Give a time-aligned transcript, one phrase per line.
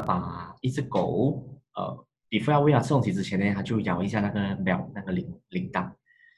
[0.00, 1.44] 把一只狗，
[1.74, 5.90] 呃，比弗要喂它吃东西之前呢，它就咬一下那个表那个铃铃铛，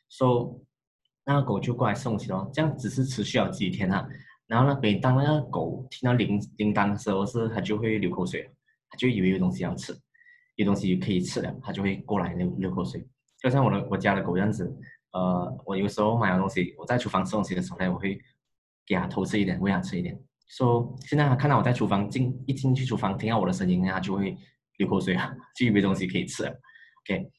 [0.08, 0.64] 所以
[1.24, 2.50] 那个狗就过来吃东西咯。
[2.52, 4.06] 这样只是持续了几天啊。
[4.46, 8.50] 然后呢，每当那个狗听到铃铃铛的时候，是它就会流口水，
[8.88, 9.96] 它就以为有东西要吃，
[10.56, 13.06] 有东西可以吃了，它就会过来流流口水。
[13.38, 14.76] 就像我的我家的狗这样子，
[15.12, 18.20] 呃，我有时候买了东西，我在厨房吃东西的时候呢，我会
[18.84, 20.20] 给它偷吃一点，喂它吃一点。
[20.50, 24.36] 说现在他看到我在厨房进一进去厨房，听到我的声音，它就会
[24.76, 26.50] 流口水啊，就以为东西可以吃了。
[27.02, 27.30] OK，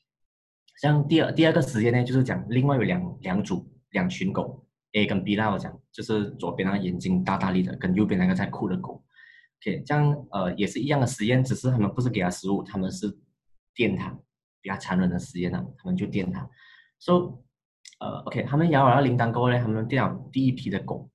[0.82, 4.66] 像第二第二个实验呢，就是讲另外有两两组两群狗。
[4.94, 9.02] A 跟 B 啦，我讲就是左边那个眼睛大大力的，跟右边那个在哭的狗。
[9.62, 13.18] OK，这样呃也是一样的实验，只是他们不是给它食物，他们是
[13.74, 14.10] 电它，
[14.60, 16.50] 比较残忍的实验呢，他们就电它。
[17.00, 17.42] So，
[18.00, 21.10] 呃，OK，他们摇完铃铛过后呢，他们电了第一批的狗，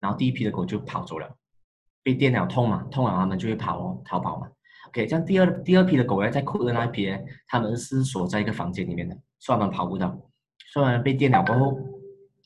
[0.00, 1.28] 然后第一批的狗就跑走了，
[2.02, 4.48] 被电脑痛嘛，痛了他们就会跑哦，逃跑嘛。
[4.88, 7.10] OK，这样第二第二批的狗呢，在哭的那一批，
[7.46, 10.18] 他们是锁在一个房间里面的，所以他们跑不到，
[10.72, 11.78] 虽然被电脑过后。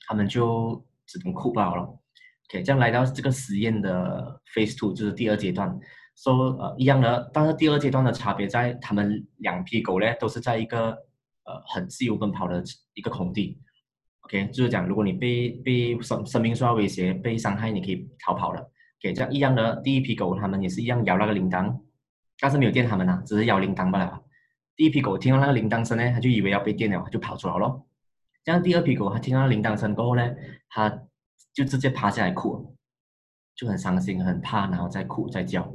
[0.04, 1.84] 他们就只能哭跑了。
[1.84, 5.78] OK，这样来到这个实验的 Phase Two，就是第二阶段，
[6.16, 10.90] 说呃一样的，但是第二阶段的差别在，他们两批狗呢都是在一个
[11.44, 12.62] 呃很自由奔跑的
[12.94, 13.58] 一个空地。
[14.22, 18.60] OK，就是讲如果你被被生生命受到威胁、被伤害，你可以逃跑了。
[19.00, 21.80] OK，这样一样的，第一批狗他们也是一样摇那个铃铛，
[22.38, 24.22] 但是没有电他们呐，只是摇铃铛罢了。
[24.74, 27.84] 第一批狗听到那个铃铛声呢，它就以为要被电了，它就跑出来了。
[28.44, 30.34] 这样第二批狗，它听到铃铛声过后呢，
[30.68, 30.88] 它
[31.52, 32.74] 就直接趴下来哭，
[33.54, 35.72] 就很伤心、很怕，然后再哭、再叫。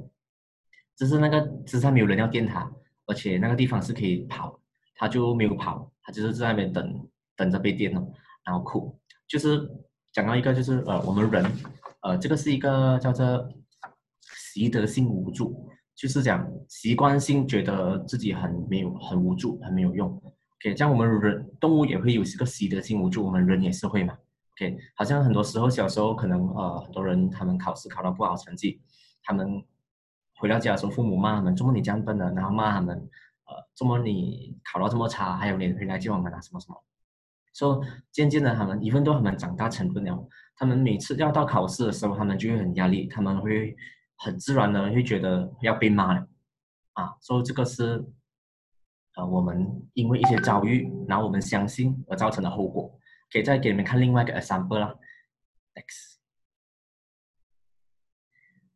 [0.96, 2.72] 只是那个，只是没有人要电它，
[3.06, 4.60] 而且那个地方是可以跑，
[4.96, 8.02] 它就没有跑，它就是在那边等，等着被电了，
[8.48, 8.98] 然后哭。
[9.28, 9.70] 就是
[10.14, 11.46] 讲到一个，就是呃，我们人，
[12.02, 13.48] 呃，这个是一个叫做
[14.22, 20.10] 习得性无助，就是讲习惯性觉得自己很没有、很无助、很没有用。
[20.10, 24.18] OK，这样我们人动物也会有这个习得性无助，我们人也是会嘛。
[24.54, 28.82] OK，好像很多时候小时候可能呃很多人他们考试考到不好成绩，
[29.24, 29.62] 他们
[30.38, 32.98] 回到家的时候父母骂他们，怎么你这样笨的，然后骂他们，
[33.46, 36.82] 呃，怎么你考到这么差，还有脸回来见我们啊什么什么。
[37.58, 43.76] 所以渐渐的他们一份都他们长大成人了，他们每次要到考试的时候，他们就会很压力，他们会
[44.18, 46.28] 很自然的会觉得要被骂了，
[46.94, 48.06] 啊，所以这个是。
[49.16, 53.00] 呃，我们因为一些遭遇，然后我们相信而造成的后果，
[53.32, 54.94] 可以再给你们看另外一个 example 啦。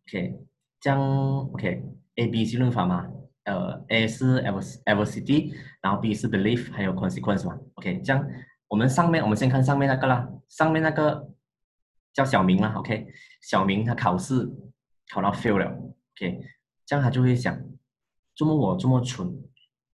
[0.07, 0.39] X，OK，
[0.79, 3.07] 这样 OK，A B C 论法嘛，
[3.43, 7.59] 呃，A 是 adversity，然后 B 是 belief，还有 consequence 嘛。
[7.75, 8.27] OK，这样
[8.71, 11.29] 我们上面我们先看上面那个啦，上面那个
[12.13, 12.73] 叫小明啦。
[12.77, 13.05] OK，
[13.41, 14.49] 小明他考试
[15.11, 16.39] 考到 fail 了，OK，
[16.85, 17.61] 这样他就会想，
[18.33, 19.29] 这么我这么蠢。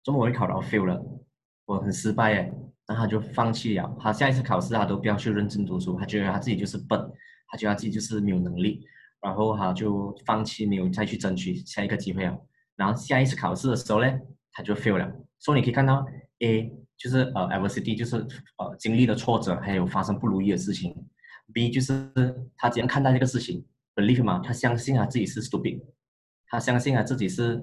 [0.05, 1.03] 怎么我会考到 fail 了？
[1.65, 2.53] 我很失败哎，
[2.87, 3.97] 那他就放弃了。
[3.99, 7.01] 他下一次考试他都不要去认真读书，他觉得他自己就是笨，
[7.49, 8.87] 他觉得他自己就是没有能力，
[9.23, 12.39] 然后他就放弃，没有再去争取下一个机会了。
[12.77, 14.21] 然后下一次考试的时候呢，
[14.53, 15.11] 他就 fail 了。
[15.39, 16.07] 所以你可以看到
[16.41, 18.17] ，A 就是呃 adversity 就是
[18.59, 20.95] 呃经历了挫折，还有发生不如意的事情。
[21.53, 22.11] B 就是
[22.57, 23.65] 他怎样看待这个事情
[23.95, 25.81] ，believe 嘛，他相信他自己是 stupid，
[26.49, 27.63] 他相信他自己是。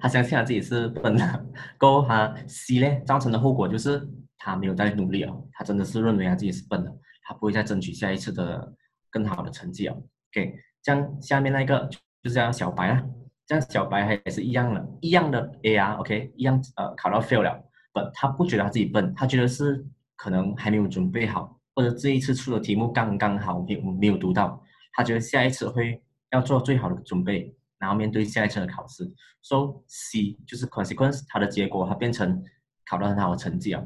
[0.00, 1.46] 他相信他自己是笨的，
[1.78, 6.90] 过后他 C 呢造成的后果就是他没有再努力了，他真的是认为他自己是笨的，
[7.22, 8.74] 他不会再争取下一次的
[9.10, 9.94] 更好的成绩了。
[9.94, 13.04] OK，这样下面那个就是这样小白啊，
[13.46, 19.86] 这样小白还也是一样的，一样的 A 啊，OK，一样呃考到 fail 了，笨，他不觉得他自己笨，他觉得是
[20.16, 24.62] 可能还没有准备好，或者这一次出的题目刚刚好没有没有读到，
[24.92, 26.02] 他觉得下一次会
[26.32, 27.54] 要做最好的准备。
[27.78, 29.04] 然后面对下一次的考试
[29.42, 32.42] ，so C 就是 consequence，它的结果它变成
[32.86, 33.84] 考到很好的成绩啊。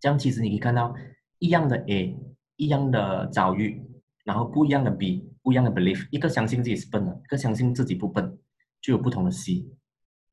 [0.00, 0.94] 这样其实你可以看到
[1.38, 2.18] 一样的 A，
[2.56, 3.84] 一样的遭遇，
[4.24, 8.38] 然后不一样的 B，不一样的 belief，一个相信自己是笨的，一个相信自己不笨，
[8.80, 9.66] 就有不同的 C，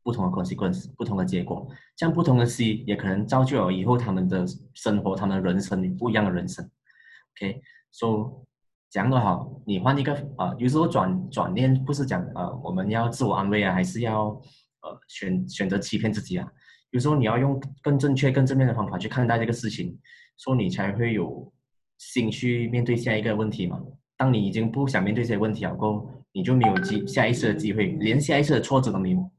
[0.04, 1.68] 不同的 consequence，不同的结果。
[1.96, 6.70] 这样不同的 C 也可能造就了以后他们的生活，他们人生不一样的人生。
[7.36, 8.46] OK，so
[8.90, 14.28] 讲的好，你换一个啊，有时候转转念不是讲呃，我们要自我安慰啊，还是要
[14.82, 16.50] 呃选选择欺骗自己啊？
[16.92, 20.00] 有时候你要用更正确、更正面的方法去看待这个事情，
[20.38, 21.52] 说你才会有
[21.98, 23.82] 心去面对下一个问题嘛。
[24.16, 29.31] 当你已经不想面对这些问题了过后，你就没有机下一次的机会，连下一次的挫折都没有，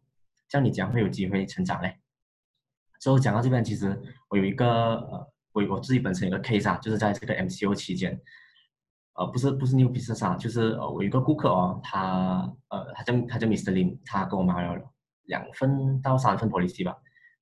[0.49, 1.97] 这样你将会有机会成长嘞。
[3.01, 3.97] 之后讲到这边，其实
[4.29, 8.21] 我有一个呃，我我自己本身有个 case 啊，就是在这个 MCO 期间。
[9.15, 13.71] 呃，不是不是 new business 啊，就是呃，我一个顾客哦，他呃，他叫他叫 Mr.
[13.71, 14.93] Lim，他跟我买了
[15.27, 16.97] 两份到三份 policy 吧，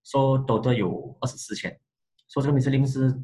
[0.04, 1.74] 说都都有二十四千，
[2.28, 2.68] 说这个 Mr.
[2.68, 3.18] Lim 是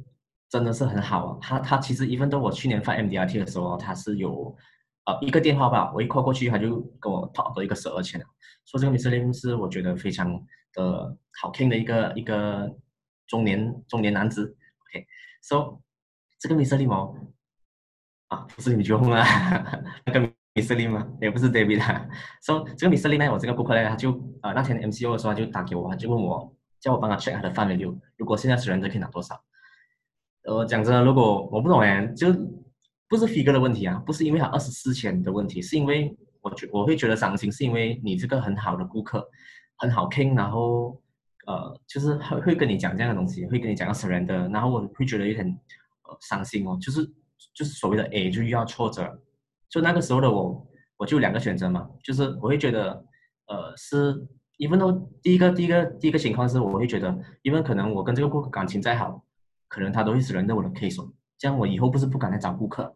[0.48, 4.56] 真的是很好啊，他他其实 even 到我去年发 MDRT 的时候，他是有
[5.04, 8.26] 呃一个电话吧，我一 call 过去，他就跟我 talk 到一个十二千了，
[8.64, 9.10] 说这个 Mr.
[9.10, 10.32] Lim 是我觉得非常
[10.74, 12.74] 的好听的一个一个
[13.26, 14.56] 中年中年男子
[14.88, 15.80] ，OK，so
[16.38, 16.76] 这个 Mr.
[16.76, 17.14] Lim 哦。
[18.28, 19.22] 啊，不是你们结婚啊，
[20.06, 20.20] 那个
[20.54, 20.74] Mr.
[20.74, 21.06] Lim 吗？
[21.20, 22.08] 也不是 David 啊。
[22.42, 23.10] 说这个 Mr.
[23.10, 24.10] Lim 呢，我这个顾客呢，他就
[24.40, 26.50] 呃那天 MCO 的时候，他就打给我，他就问我，
[26.80, 29.38] 叫我帮他 check 他的范围六，如果现在 surrender 可以拿多少？
[30.44, 32.32] 呃，讲真的，如果我不懂哎，就
[33.12, 39.28] 不是 figure 的问题啊，不是因为他二十四千的问题，是因为我觉我会觉得伤心，是因为你这个很好的顾客，
[39.76, 40.98] 很好听，然后
[41.46, 47.12] 呃，就是会会跟你讲这样的东西，会跟你讲个 surrender，然后我会觉得有点呃伤心哦，就是。
[47.52, 49.20] 就是所谓的 A 就遇到挫折，
[49.68, 50.64] 就那个时候的我，
[50.96, 53.04] 我就两个选择嘛，就是我会觉得，
[53.48, 54.14] 呃，是，
[54.58, 54.86] 因为呢，
[55.20, 59.24] 第一个第一个第一个情况是，我会觉得，因为可能我跟这个顾客感情再好，
[59.66, 61.04] 可能他都会死人在我的 case，
[61.42, 62.94] 这样我以后不是不敢来找顾客，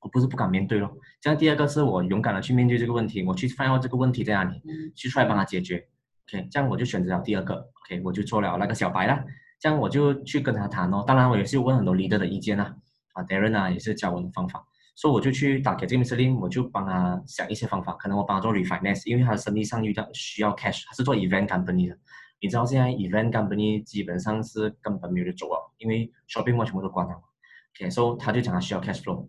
[0.00, 0.98] 我不是不敢面对咯。
[1.18, 4.60] 这样第二个是我勇敢的去面对这个问题，我去发现这个问题在哪里，
[4.94, 5.88] 去出来帮他解决。
[6.28, 9.24] OK，这样我就选择了第二个，OK，我就做了那个小白了，
[9.58, 11.02] 这样我就去跟他谈哦。
[11.06, 12.76] 当然我也是问很多 leader 的意见啊。
[13.14, 14.62] 啊，Darren 啊，也是教我的方法，
[14.94, 16.16] 所以我就去打给这个 Mr.
[16.16, 21.96] Lin，我就帮他想一些方法，可能我帮他做 refinance，因为他的生意上遇到需要 cash，他是做 event company 的，
[22.42, 27.14] 你知道现在 event company 基本上是根本没有得做啊，因为 shopping mall 全部都关了
[27.74, 29.28] OK，so，他就讲他需要 cash flow，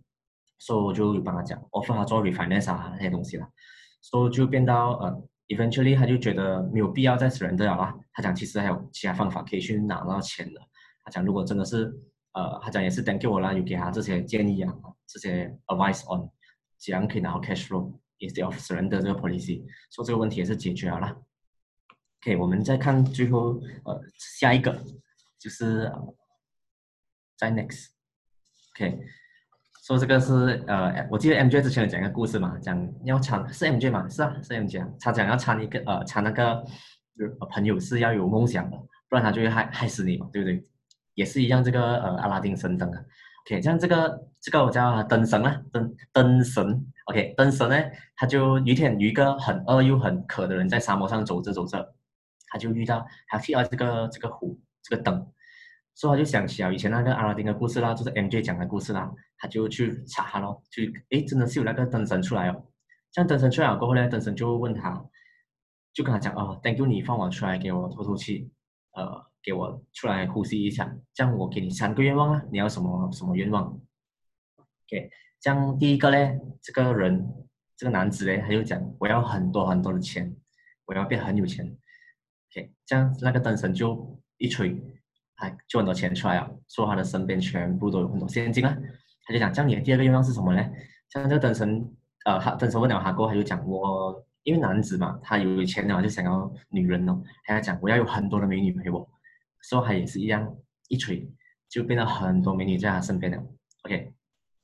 [0.59, 3.47] 所以我就帮他讲，offer 他做 refinance 啊那些东西了，
[4.01, 10.61] 所以就变到呃，eventually 他就觉得没有必要再 surrender 了，他讲其实还有其他方法可以去拿到钱的，
[11.03, 11.93] 他讲如果真的是。
[12.35, 14.69] 呃，他讲也是 thank you 我啦，有给他这些建议啊，
[15.07, 16.29] 这些 advice on
[16.77, 21.15] 怎样可以拿到 cash flow instead of surrender 这个 policy，说这个问题也是解决了啦。
[22.19, 24.77] OK，我们再看最后呃下一个
[25.39, 25.89] 就是
[27.37, 27.94] 在 next。
[28.75, 28.99] OK，
[29.85, 34.89] 说这个是呃，我记得 MJ 之前有讲一个故事嘛，讲要参是 MJ 嘛，是啊是 MJ，啊。
[34.99, 36.61] 他讲要参一个呃参那个
[37.51, 38.77] 朋友是要有梦想的，
[39.09, 40.61] 不然他就会害害死你嘛，对不对？
[41.13, 43.01] 也是一样，这个呃阿拉丁神灯啊
[43.45, 47.75] ，OK，像这个这个我叫灯神啊，灯灯神，OK，灯神呢，
[48.17, 51.95] 他就有一天有一个很饿又很渴的人在沙漠上走着走着，
[52.49, 55.25] 他就遇到他提到这个这个壶这个灯，
[55.95, 62.65] 所以他就想起了以前那个阿拉丁的故事啦，就是 MJ 讲的故事啦，他就去查他咯，就诶真的是有那个灯神出来哦，
[63.11, 65.03] 这样灯神出来了过后呢，灯神就问他，
[65.93, 68.51] 就跟他讲哦，Thank you，你放我出来给我透透气，
[68.91, 69.25] 呃。
[69.45, 73.65] 给我出来呼吸一下，这样我给你三个愿望啊，你要什么什么愿望
[74.57, 77.31] ？OK，这样第一个呢，这个人
[77.77, 80.35] 这个男子呢，他就讲我要很多很多的钱，
[80.85, 81.63] 我要变很有钱。
[81.63, 84.71] OK，这样那个灯神就一吹，
[85.35, 88.75] 哎，就很多钱出来了，说他的身边全部都有很多现金啊。
[89.25, 90.63] 他就讲，这样你的第二个愿望是什么呢？
[91.09, 91.89] 像这个灯神，
[92.25, 99.07] 呃，他灯神问了他过后，他就讲我因为男子嘛，他有钱的话就想要女人哦，他讲我要有很多的美女陪我。
[99.61, 100.55] 说他也是一样，
[100.89, 101.27] 一锤
[101.67, 103.43] 就变得很多美女在他身边了。
[103.83, 104.13] OK，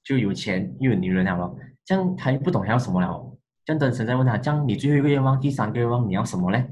[0.03, 1.57] 就有钱又有女人了咯。
[1.83, 3.37] 这样他又不懂还要什么了。
[3.65, 6.63] 这样灯神在问他：这样你最后一个愿望、第三个愿望你要什么呢？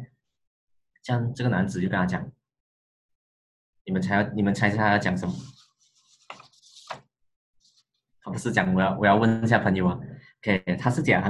[1.01, 2.31] 这样这个男子就跟他讲：
[3.89, 5.33] 你们猜你们猜猜他要讲什么？
[8.21, 9.99] 他不是讲我要我要问一下朋友啊。
[10.43, 11.23] OK，他是讲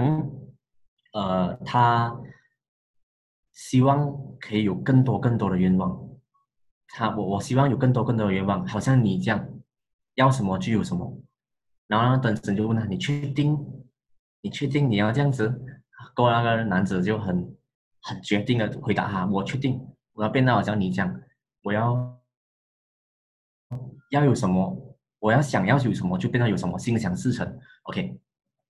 [1.13, 2.13] 呃他
[3.53, 6.05] 希望可以有更多更多的愿望。
[6.89, 9.47] 他我我希望有更多更多的愿望，好像你这样，
[10.15, 11.17] 要什么就有什么。
[11.87, 13.57] 然后灯神就问他：“你确定？
[14.41, 15.61] 你确定你要这样子？”
[16.13, 17.55] 过那个男子就很
[18.01, 19.79] 很决定的回答他：“我确定，
[20.11, 21.21] 我要变到好像你这样，
[21.63, 22.18] 我要
[24.09, 27.59] 要有什么，我要想要有什么就变到有什么，心想事成。
[27.83, 28.19] ”OK，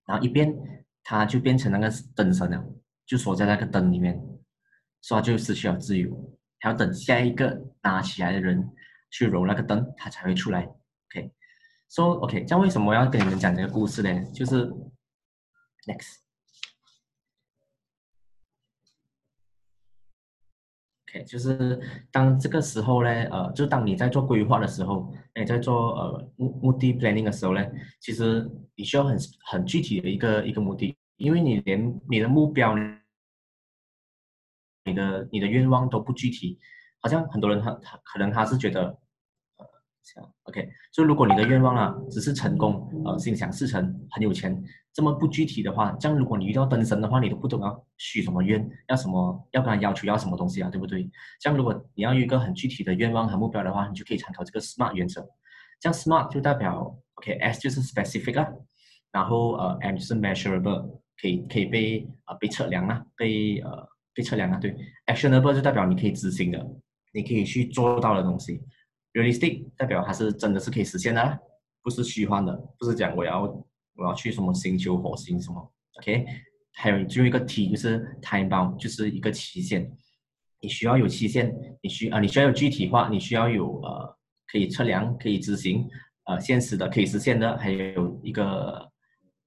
[0.06, 0.54] 然后一变
[1.02, 2.64] 他就变成那个灯神了，
[3.06, 4.20] 就锁在那个灯里面，
[5.00, 6.38] 所以他就失去了自由。
[6.58, 8.70] 还要等下一个拿起来的人
[9.10, 10.62] 去揉那个灯，他才会出来。
[11.08, 14.22] OK，so OK，这样为什么要跟你们讲这个故事呢？
[14.32, 14.66] 就是
[15.86, 16.18] Next
[21.10, 27.66] OK，就是当这个时候呢，呃，就当你在做规划的时候，你在做呃目目的 planning 的时候呢，
[27.98, 32.74] 其实你需要很很具体的一个一个目的，因为你连你的目标。
[34.86, 36.58] 你的你的愿望都不具体，
[37.00, 38.98] 好像很多人他他可能他是觉得，
[40.44, 44.62] OK，所以如果你的愿望啊只是成功，呃，心想事成，很有钱，
[44.92, 51.08] 这么不具体的话，这样如果你遇到灯神的话，你都不懂要许什么愿，要什么，要跟他要求要什么东西啊，对不对？
[51.40, 55.26] 这样如果你要一个很具体的愿望和目标的话，你就可以参考这个 SMART 原则。
[55.78, 58.48] 这样 SMART 就代表 OK，S 就是 specific 啊，
[59.12, 64.76] 然后呃 M 就是 measurable，可以可以被呃被测量啊，被呃被测量啊，对
[65.06, 66.66] ，Actionable 就代表你可以执行的，
[67.12, 68.60] 你可以去做到的东西。
[69.12, 71.38] Realistic 代表它是真的是可以实现的，
[71.82, 73.42] 不是虚幻的，不是讲我要
[73.96, 76.24] 我要去什么星球火星什么，OK？
[76.72, 79.90] 还有最后一个 T 就是 time bound，就是一个期限，
[80.60, 81.52] 你需要有期限，
[81.82, 85.88] 你需啊你需要有具体化，你需要有呃可以测量、可以执行、
[86.26, 88.92] 呃现实的可以实现的，还有一个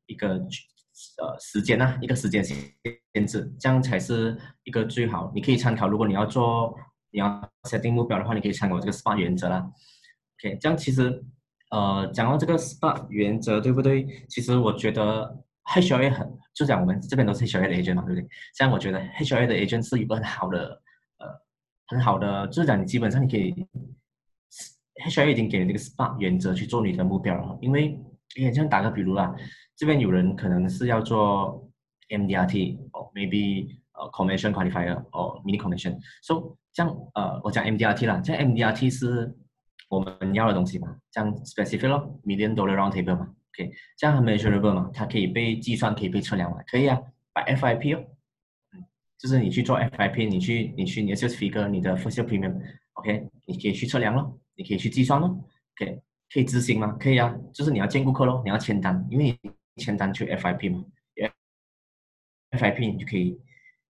[0.07, 5.31] 一个呃时间呐，一个时间限制，这样才是一个最好。
[5.33, 6.77] 你可以参考，如果你要做。
[7.13, 9.71] 你要设定目标的话，你可以参考这个 SPA 原则啦。
[10.39, 11.23] OK，这样其实，
[11.69, 14.05] 呃，讲到这个 SPA 原则，对不对？
[14.27, 18.27] 其实我觉得 HRA 很，就讲我们这边都是 HRA 的 agent 嘛，对不对？
[18.57, 20.81] 像我觉得 HRA 的 agent 是一个很好的，
[21.19, 21.27] 呃，
[21.87, 23.53] 很好的，就是讲你基本上你可以
[25.07, 27.57] ，HRA 已经给了这个 SPA 原则去做你的目标了。
[27.61, 27.97] 因为，
[28.35, 29.33] 因为像打个比如啦，
[29.77, 31.69] 这边有人可能是要做
[32.09, 39.35] MDRT，哦，maybe 呃 Commission Qualifier，哦，Mini Commission，so 像呃，我讲 MDRT 啦，像 MDRT 是
[39.89, 46.99] 我们要的东西嘛，像 specific 咯，million dollar round table 嘛，OK，这样很 measurable 嘛，它可以被计算，可以被测量嘛，可以啊，
[47.31, 48.03] 把 FIP 哦，
[48.73, 48.83] 嗯，
[49.19, 55.27] 就是你去做 FIP，你去你去你的 sales figure，你的 first premium，OK，你可以去测量咯，你可以去计算咯
[55.75, 56.01] ，OK，
[56.33, 56.97] 可以执行吗？
[56.99, 59.37] 可以啊，就是你要见顾客咯，你要签单，因为
[59.75, 60.83] 你签单去 FIP 嘛
[62.51, 63.39] ，FIP 你就可以。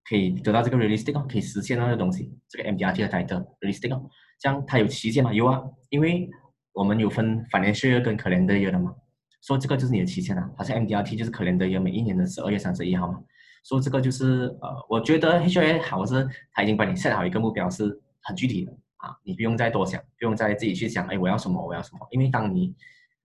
[0.09, 5.33] 可以得到这个 realistic 哦，可以实现那个东西，这个 MDRT 的 title realistic 哦，这样它有期限吗？
[5.33, 6.29] 有啊，因为
[6.73, 8.95] 我们有分 financial 跟 calendar year 的嘛，
[9.41, 10.51] 所以这个就是你的期限啊。
[10.57, 13.21] 好像 MDRT 就是 calendar year，每一年的十二月三十一号嘛，
[13.63, 22.75] 所以这个就是呃，我觉得 HRA 好是他已经帮你 set 好一个目标，是很具体的啊，你不用再多想，不用再自己去想，哎，我要什么，我要什么，因为当你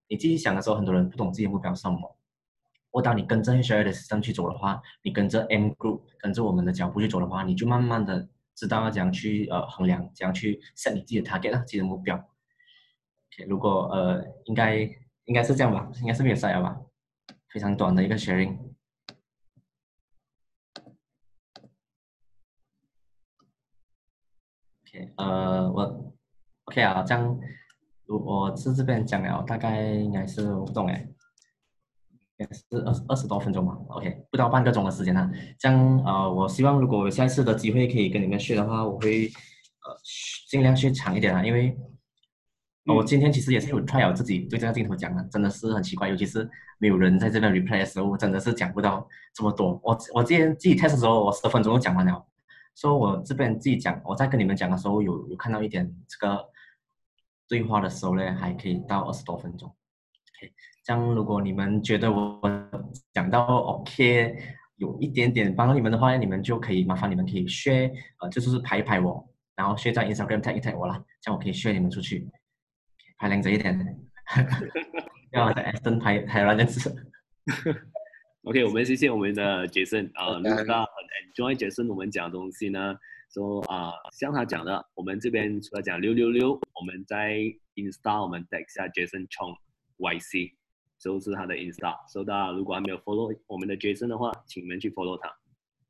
[0.07, 2.16] 你自己想的时候，很多人不懂自己的目标是什么。
[2.91, 12.15] 或当你跟着 H R 的时阵去走的话，你跟着 M group 跟着我们的脚步去走的话，你就慢慢的知道要怎样去呃衡量，怎样去 set 你自己的 target 啊，自己的目标。
[12.15, 14.77] OK，如果呃应该
[15.25, 16.79] 应该是这样吧，应该是没有晒了吧？
[17.49, 18.57] 非常短的一个 sharing。
[24.83, 26.13] OK，呃我
[26.65, 27.39] OK 啊，这样
[28.07, 31.07] 我我是这边讲了，大概应该是我不懂哎。
[32.37, 35.29] 也是二二十多分钟嘛，OK，不到半个钟的时间呢。
[35.57, 39.97] 这样呃，我希望如果有下一次的机会可以跟你们学的话，我会呃
[40.47, 41.75] 尽量去长一点啊，因为
[42.85, 49.79] 我今天其实也是有 try 我自己对这个镜头讲的，真的是很奇怪，尤其是没有人在这边 reply 的时候，真的是讲不到这么多。
[49.83, 52.25] 我我之前自己 test 的时候，我十分钟就讲完了，
[52.75, 56.45] 所以我这边自己讲，我在跟你们讲的时候，有有看到一点这个
[57.47, 60.53] 对话的时候呢，还可以到二十多分钟，OK。
[60.87, 62.39] 像如果你们觉得我
[63.11, 64.33] 讲到 OK，
[64.77, 67.91] 有一点点帮到你们的话，你们就可以麻烦你们可以 share，
[68.21, 72.25] 呃，就是排一拍我，然后 share 在 Instagram tag 一 tag 我啦，这样我可以 share 你们出去，
[73.17, 73.77] 排靓仔一点，
[75.35, 76.89] 要在那件事。
[78.43, 80.65] OK，我们谢谢我们的杰森啊，那个很
[81.35, 82.95] enjoy Jason 我们讲的东西呢，
[83.33, 87.39] 说啊，像他讲的，我们这边除了讲六六六，我们在
[87.75, 89.53] Insta 我们 tag 下杰森 Chong
[89.97, 90.53] YC。
[90.99, 95.29] 就是他的 Insta，所以大家如果还没有 follow 我们的 Jason 的话，请你们去 follow 他。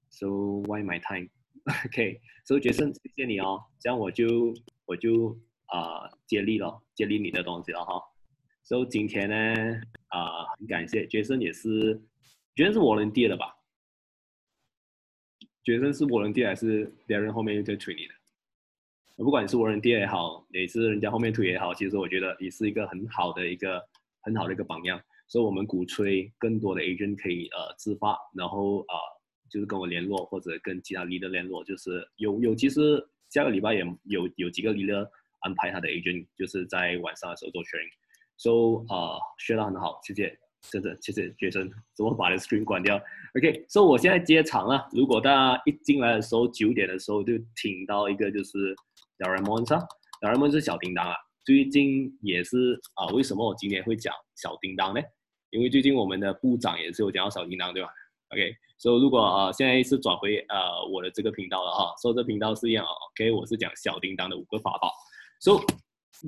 [0.09, 0.27] So
[0.67, 4.53] why my time？OK，So Jason，谢谢你哦，这样我就
[4.85, 8.01] 我就啊接力了，接力你的东西了哈。
[8.63, 11.95] So 今天呢啊很感谢 Jason，也是
[12.55, 13.55] Jason 是 volunteer 的吧
[15.63, 19.23] ？Jason 是 volunteer 还是别人后面又在推你的？
[19.23, 23.87] 不管你是 volunteer 也好，也是人家后面推也好，其实我觉得也是一个很好的一个。
[24.27, 28.95] 很好的一个榜样，所以我们鼓吹更多的 agent 可以呃自发，然后呃
[29.49, 35.07] 就是跟我联络或者跟其他 leader 联络，就是有有其实下个礼拜也有有几个 leader
[35.39, 43.01] 安排他的 agent 就是在晚上的时候做 training，so 呃学得很好，谢谢，真的谢谢学生，怎么把这 screen 关掉
[43.37, 48.75] ？OK，so 我现在接场了，如果大家一进来的时候九点的时候就听到一个就是
[49.17, 49.87] d a r a m o n 啊
[50.19, 51.15] d a r a m o n 是小叮当啊。
[51.47, 54.99] 最近也是啊，为什么我今天会讲小叮当呢？
[55.49, 57.87] 因为最近我们的部长也是有讲到小叮当，对吧
[58.31, 64.91] ？OK，所以如果啊现在是转回呃我的这个频道了哈，所以这频道是一样，OK，我是讲小叮当的五个法宝。
[65.39, 65.63] So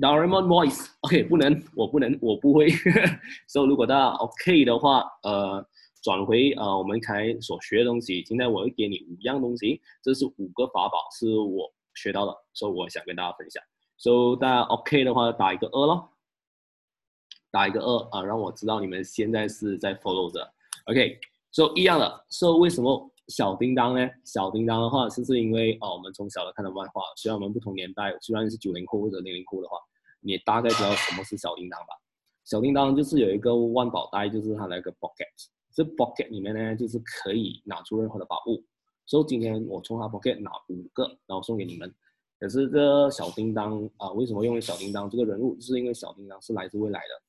[0.00, 2.70] Doraemon voice，OK，不能，我不能，我不会。
[3.46, 5.62] 所以如果大家 OK 的话，呃，
[6.02, 8.22] 转回呃我们才所学的东西。
[8.22, 13.62] 今天我会给你五样东西，这是五个法宝，是我学到的，所以我想跟大家分享。
[14.00, 16.08] 所以大家 OK 的话，打一个二咯，
[17.50, 20.40] 打一个二啊，让我知道你们现在是在 follow 着。
[20.86, 21.20] OK，
[21.52, 23.06] 所以一样的，所以为什么？
[23.28, 24.10] 小叮当呢？
[24.24, 29.76] 小叮当的话，是不是因为哦，我们从小的看的漫画，虽然我们不同年代，虽然是九零后或者零零后的话，
[30.20, 31.88] 你大概知道什么是小叮当吧？
[32.42, 35.28] 小叮当就是有一个万宝袋，就是它那个 pocket，
[35.72, 38.64] 这 pocket 里面呢，就是可以拿出任何的宝物。
[39.04, 41.94] 所以今天我从它 pocket 拿五个，然后送给你们。
[42.40, 45.54] 可是这小叮当啊，为什么用小叮当这个人物？
[45.56, 47.22] 就是因为小叮当是来自未来的，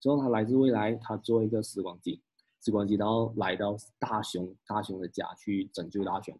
[0.00, 2.20] 之后他来自未来，他做一个时光机。
[2.60, 6.36] 时光机，然后来到大雄大雄的家去拯救大雄，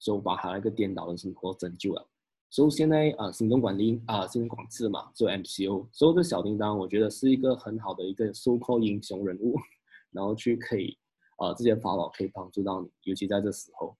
[0.00, 2.04] 所以把他那个颠倒的生活拯救了。
[2.50, 5.86] 所以现在啊，行动管理啊，行动管制嘛，做 MCO。
[5.92, 9.56] 所以这小叮当，我觉得是一个很好的一个 so called 英雄人物，
[10.10, 10.98] 然后去可以
[11.36, 13.96] 啊，这些法宝可以帮助到你，尤其在这时候。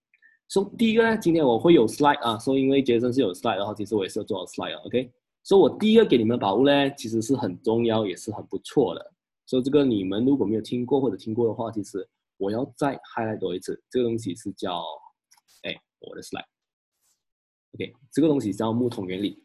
[0.53, 5.11] 所以第一个呢，今天我会有 slide 啊，所以因为杰森是有 slide，然后其实我也是要做 slide 啊，OK。
[5.43, 9.13] 所以我第一个给你们的宝物呢，其实是很重要，也是很不错的。
[9.47, 12.07] 所以这个你们如果没有听过或者听过的话，其实
[12.37, 13.83] 我要再 highlight 多一次。
[13.89, 14.79] 这个东西是叫，
[15.63, 19.43] 哎，我的 slide，OK，这个东西叫木桶原理。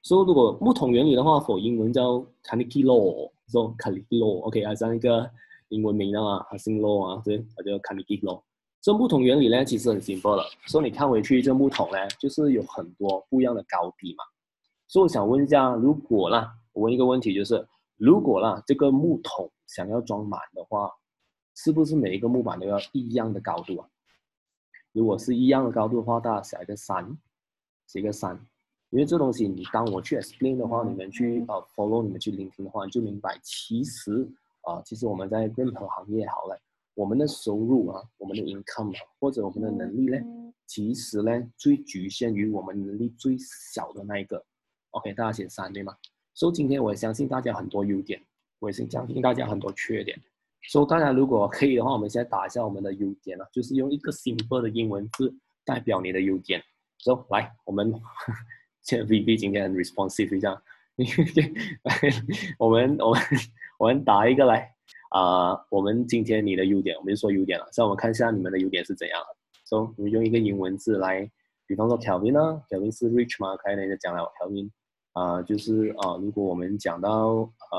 [0.00, 5.30] 所以如果木桶原理的话，否英文叫 Carnegie Law，说 Carnegie Law，OK，还是一个
[5.68, 8.42] 英文名啊，还姓 Law 啊，对，它叫 Carnegie Law。
[8.86, 10.44] 这木桶原理呢，其实很 simple 的。
[10.68, 14.22] 所以你看回去，这木桶呢，就是有很多不一样的高低嘛。
[14.86, 17.66] 所以我想问一下，如果啦，我问一个问题，就是。
[17.96, 20.88] 如果啦，这个木桶想要装满的话，
[21.56, 23.88] 是不是每一个木板都要一样的高度啊？
[24.92, 27.18] 如果是一样的高度的话，大家写一个三，
[27.88, 28.38] 写一个三。
[28.90, 36.56] 因为这东西，你当我去 explain 的话，你们去呃 follow，你们去聆听的话，你就明白，其实啊，其实我们在任何行业好了，
[36.96, 40.18] 我们的收入啊，我们的 income 啊，或者我们的能力呢，
[40.66, 44.42] 其实呢，最局限于我们能力最小的那一个。
[44.92, 45.94] OK，大家写三对吗？
[46.32, 48.18] 所以今天我相信大家很多优点，
[48.60, 50.18] 我也是相信大家很多缺点。
[50.70, 55.32] 所以大家如果可以的话，我们现在打一下我们的优点啊，就是用一个 simple 的英文字
[55.66, 56.62] 代表你的优点。
[56.98, 57.92] So 来，我们
[58.80, 60.62] 现在 VB 今天很 responsive 这样，
[62.58, 63.22] 我们我们
[63.78, 64.74] 我们打一个来
[65.10, 67.66] 啊，我们今天你的优点，我们就说优点了。
[67.72, 69.22] 所以我们看一下你们的优点是怎样。
[69.64, 71.30] So 我们用一个英文字来，
[71.66, 73.56] 比方说 Kelvin 呢，Kelvin 是 rich 吗？
[73.56, 74.70] 开那就讲了 Kelvin。
[75.12, 77.10] 啊，就是啊，如果我们讲到
[77.72, 77.78] 呃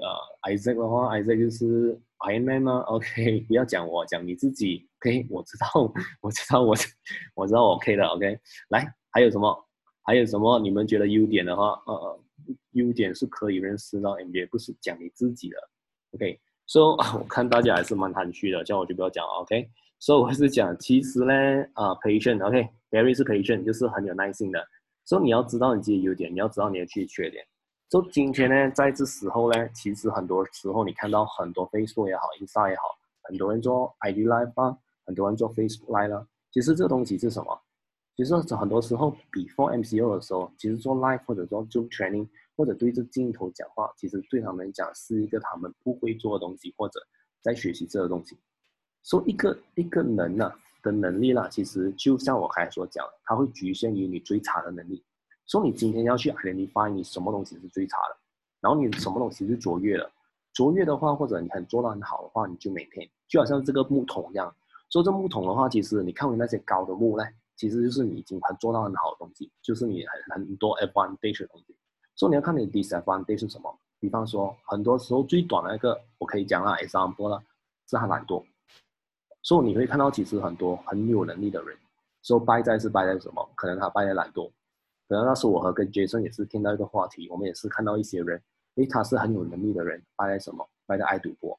[0.00, 4.88] 呃，Isaac 的话，Isaac 就是 Iron Man 吗？OK， 不要讲我，讲你自己。
[5.00, 5.66] OK，我知道，
[6.22, 6.74] 我知道，我
[7.34, 8.04] 我知道 OK 的。
[8.06, 8.38] OK，
[8.70, 9.66] 来，还有什么？
[10.02, 10.58] 还有什么？
[10.60, 12.20] 你们觉得优点的话，呃，
[12.72, 15.56] 优点是可以认识到 NBA，不是讲你自己的。
[16.12, 19.32] OK，So 我看大家还是蛮含蓄的，叫我就不要讲了。
[19.42, 21.32] OK，So 我是讲，其实呢，
[21.74, 24.64] 啊，patient，OK，very 是 patient，就是很有耐心的。
[25.04, 27.44] 所以你要知道你自己优点，你要知道你的自己缺点。
[27.88, 32.82] 就今天呢，在这时候呢，其实很多时候你看到很多 Facebook 也好，Ins 也好，
[33.22, 36.26] 很多人做 ID Live 啊，很多人做 Facebook Live 了。
[36.52, 37.60] 其实这个东西是什么？
[38.16, 42.28] 其实很多时候，before MCO 的时候，其实做 Live 或者说做 Training
[42.60, 47.00] 或者对着镜头讲话，其实对他们来讲是一个他们不会做的东西，或者
[47.40, 48.36] 在学习这个东西。
[49.02, 50.52] 说一个一个人呢？
[50.82, 55.02] 的能力啦，其实就像我刚才所讲，它会局限于你追查的能力。
[55.46, 58.16] 说你今天要去 identify 你什么东西是最差的，
[58.60, 60.10] 然后你什么东西是卓越的。
[60.52, 64.54] 卓越的话，或者你很做的很好的话，你就每天就好像这个木桶一样。
[64.90, 67.24] 说这木桶的话，其实你看回那些高的木呢，
[67.56, 71.76] 其实就是你已经很做到很好的东西，就是你很很多 advantage 的东西。
[72.20, 73.74] 所以你要看你 disadvantage 是什么。
[73.98, 77.42] 比方说，很多时候最短的一个，我可以讲啊，example 了，
[77.88, 78.44] 是他懒惰。
[79.42, 81.74] 所以你会看到，其实很多很有能力的人，
[82.22, 83.50] 说败在是败在什么？
[83.54, 84.50] 可能他败在懒惰。
[85.08, 88.38] 可能那时候我和跟杰森也是听到一个话题，我们也是看到一些人，
[88.74, 90.68] 诶，他是很有能力的人，败在什么？
[90.84, 91.58] 败在爱赌博。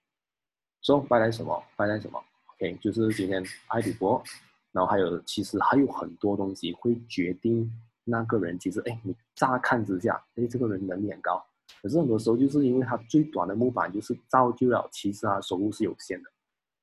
[0.84, 1.64] 说败在什么？
[1.76, 4.24] 败在什么？OK，就是今天爱赌博，
[4.72, 7.68] 然后还有其实还有很多东西会决定
[8.04, 8.58] 那个人。
[8.60, 11.44] 其实，哎，你乍看之下，哎，这个人能力很高，
[11.82, 16.30] 可是很多时候就是因为他最短的木板，就是造就了其实他收入是有限的。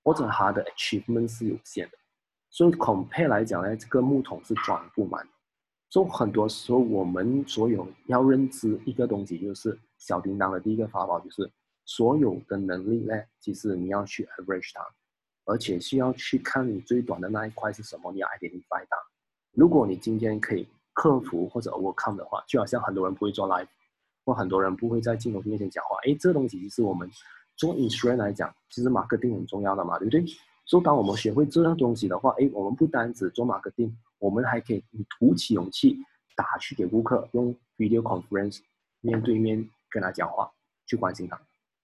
[0.04, 1.98] 或者他的 achievement 是有限的，
[2.48, 5.30] 所以 compare 来讲呢，这个木桶是装不满的。
[5.90, 11.50] 所以很多时候我们所有要认知一个东西，就是小叮当的第一个法宝，就是
[11.84, 14.82] 所有的能力呢，其实你要去 average 它，
[15.44, 18.96] 而且需要去看你最短的那一块是什么，你要 identify 它。
[19.52, 20.66] 如果你今天可以
[20.98, 23.68] 克服或者 overcome 的话，就好像很多人不会做 live，
[24.24, 25.96] 或很多人不会在镜头面前讲话。
[26.02, 27.08] 哎，这东西其实我们
[27.56, 30.26] 做 insurance 来讲，其实 marketing 很重要的嘛，对不对？
[30.66, 35.96] 所以当我们学会这样东西的话，哎，我们不单只做 marketing，我们还可以你鼓起勇气
[36.34, 38.58] 打去给顾客，用 video conference
[39.00, 40.50] 面对面跟他讲话，
[40.84, 41.40] 去关心他。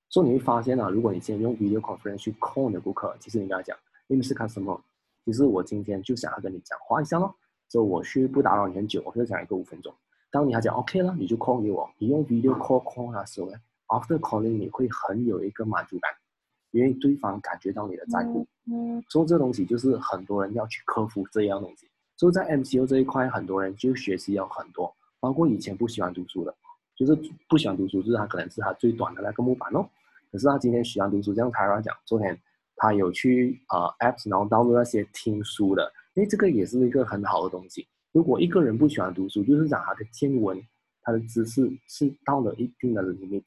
[0.09, 4.81] 所以你会发现啊，如果你现在用 video conference 去 call 你的顾客，其实你跟他讲，因为是 customer，
[5.25, 7.33] 其实我今天就想要跟你讲话一下咯，
[7.69, 9.93] 所以我去不打扰你很久，我就讲一个五分钟。
[10.31, 11.89] 当你还讲 OK 了，你就 call 给我。
[11.99, 13.57] 你用 video call call 的时候呢
[13.89, 16.11] ，after calling 你会很有一个满足感，
[16.73, 18.47] 因为对方感觉到你的在乎。
[18.67, 19.03] 嗯。
[19.09, 21.89] 所以这东西就是很多人要去克服这样东西。
[22.17, 26.55] 所以在 MCO 这一块，很多人就学习了很多，包括以前不喜欢读书的，
[26.97, 27.17] 就是
[27.49, 29.85] 不喜欢读书，就是他可能是他最短的那个木板哦。
[30.31, 32.37] 可是他今天喜欢读书，像 Tara 讲，昨天
[32.77, 37.87] 他有去呃 apps，然后 download 那些听书的，因为这个也是一个很好的东西。
[38.13, 40.61] 如果一个人不喜欢读书，就是讲他的见闻、
[41.03, 43.43] 他的知识是到了一定的 limit，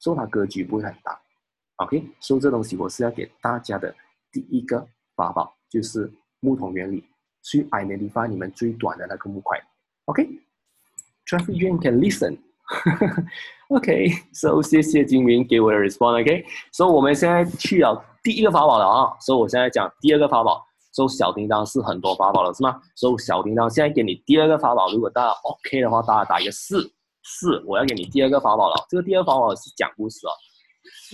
[0.00, 1.16] 所以他格局不会很大。
[1.76, 3.94] OK，所以这东西我是要给大家的
[4.32, 4.84] 第一个
[5.14, 7.04] 法宝，就是木桶原理，
[7.42, 9.56] 去 identify 你们最短的那个木块。
[10.06, 12.36] OK，traffic jam can listen。
[13.68, 16.20] OK，so 谢谢金明给我的 response。
[16.20, 20.66] OK，so 我们现在去了第一个法宝了啊，所以我现在讲第二个法宝。
[20.94, 22.80] 收小叮当是很多法宝了，是吗？
[22.96, 24.92] 收小叮当，现在给你第二个法宝。
[24.92, 26.92] 如果大家 OK 的话，大家打一个四
[27.24, 27.62] 四。
[27.66, 28.76] 我要给你第二个法宝了。
[28.88, 30.30] 这个第二个法宝是讲故事哦。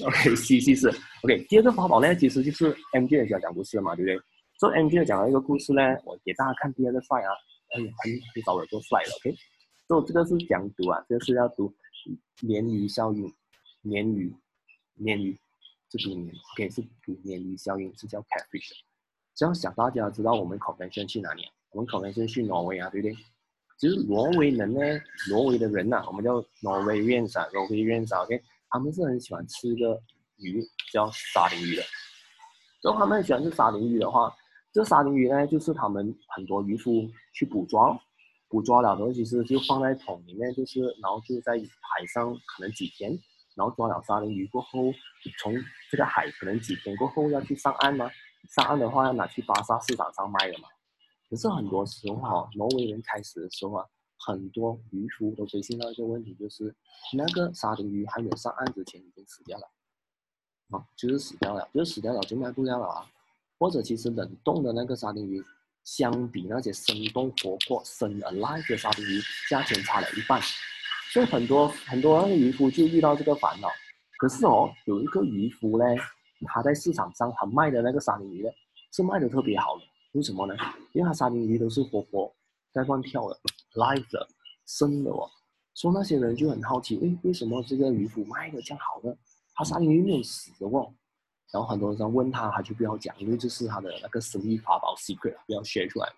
[0.06, 0.90] OK，C C 四。
[1.22, 4.20] OK，第二个法宝呢，其实就是 M J 也要讲故事嘛，对不对？
[4.58, 7.32] 所以 M J 讲了一个故事呢，我给大家看第二个 slide 啊。
[7.70, 9.14] 哎，很很早我做 slide 了。
[9.16, 9.36] OK，
[9.86, 11.72] 所以这个是讲读啊，这个是要读
[12.42, 13.32] 鲶鱼效应，
[13.84, 14.34] 鲶鱼，
[14.98, 15.38] 鲶鱼，
[15.88, 18.87] 这读鲶，OK 是读鲶鱼效应，是叫 catfish。
[19.38, 21.52] 这样想，大家知道我们考分先去哪里啊？
[21.70, 23.16] 我们考分先去挪威啊，对不对？
[23.78, 24.80] 其实挪威人呢，
[25.30, 29.96] 挪威的人呐，我们叫挪威院长，挪威院长，OK，他们是很喜欢吃一个
[30.38, 30.60] 鱼，
[30.92, 31.82] 叫沙丁鱼的。
[32.82, 34.34] 所以他们喜欢吃沙丁鱼的话，
[34.72, 37.96] 这沙丁鱼呢，就是他们很多渔夫去捕捉，
[38.48, 43.16] 捕捉了之后，其实就放在桶里面，就是然后就在海上可能几天，
[43.54, 44.92] 然后抓了沙丁鱼过后，
[45.38, 45.54] 从
[45.92, 48.10] 这个海可能几天过后要去上岸吗？
[48.50, 50.68] 上岸的话要拿去巴萨市场上卖的嘛，
[51.28, 53.84] 可是很多时候哈，挪威人开始的时候啊，
[54.26, 56.74] 很多渔夫都发现到一个问题，就是
[57.12, 59.68] 那个沙丁鱼还没有上岸之前已经死掉了，
[60.70, 62.86] 啊，就是死掉了，就是死掉了就卖不掉了。
[62.86, 63.06] 啊，
[63.58, 65.44] 或者其实冷冻的那个沙丁鱼，
[65.84, 69.20] 相比那些生动活泼生 alive 的沙丁鱼，
[69.50, 70.40] 价钱差了一半，
[71.12, 73.68] 所以很多很多那个渔夫就遇到这个烦恼，
[74.18, 75.84] 可是哦，有一个渔夫呢。
[76.46, 78.50] 他在市场上他卖的那个沙丁鱼呢，
[78.92, 80.54] 是卖的特别好的，为什么呢？
[80.92, 82.32] 因为他沙丁鱼都是活活
[82.72, 83.38] 在乱跳的
[83.74, 84.26] ，live 的，
[84.66, 85.28] 生的哦。
[85.74, 89.14] 所以那些人就很好奇，哎，为什么这个渔夫卖的这样好呢？
[89.54, 90.92] 他沙丁鱼没有死的哦。
[91.52, 96.08] 然后很多人问他，他就不要讲，因为这是他的那个生意法宝 secret，不要 share 出来。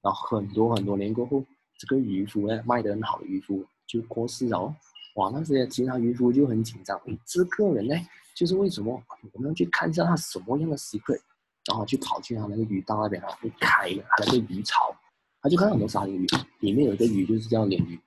[0.00, 1.44] 然后很多很多年过后，
[1.78, 4.58] 这个渔夫呢，卖的很好的渔夫就过世了。
[4.58, 4.74] 哦
[5.16, 7.94] 哇，那些其他渔夫就很紧张，哎，这个人呢？
[8.40, 8.90] 就是为什么
[9.34, 11.20] 我们要去看一下它什么样的 secret，
[11.66, 14.96] 然后去跑去他那个鱼道那边，然后去开它那个鱼槽，
[15.42, 16.26] 他就看到很多沙丁鱼，
[16.60, 18.00] 里面有一个鱼就是叫鲢鱼。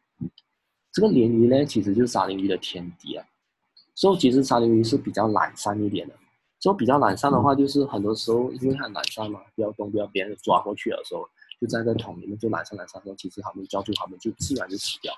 [0.92, 3.24] 这个鲢鱼呢，其实就是沙丁鱼的天敌啊。
[3.94, 6.16] 所以其实沙丁鱼是比较懒散一点的。
[6.60, 11.24] 所以比较懒散的话，就是很多时候因为它懒散嘛，不要动，不要别人抓过去的时候，
[11.62, 15.14] 就在个桶里面就懒散懒散的时候，其实他们抓住他们就自然就死掉。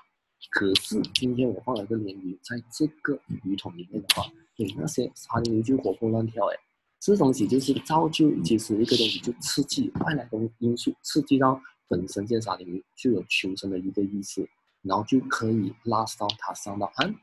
[0.50, 4.24] 可是今天我放了一个鲢鱼在这个鱼桶里面的话，
[4.56, 6.56] 对那些沙丁鱼就活蹦乱跳，哎，
[7.00, 14.48] 这东西就是造就，其实一个东西就刺激外来的因素，刺激到本身这沙丁鱼就有求生的一个意识，
[14.82, 17.14] 然后就可以拉到它上到岸，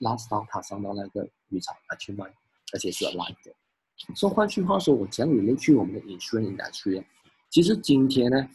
[0.00, 2.24] 拉到它上到那个渔场来去卖，
[2.72, 3.54] 而且是 live 的。
[4.14, 7.04] 说换句话说，我讲你们去我们的 insurance
[7.50, 8.48] 其实今天呢，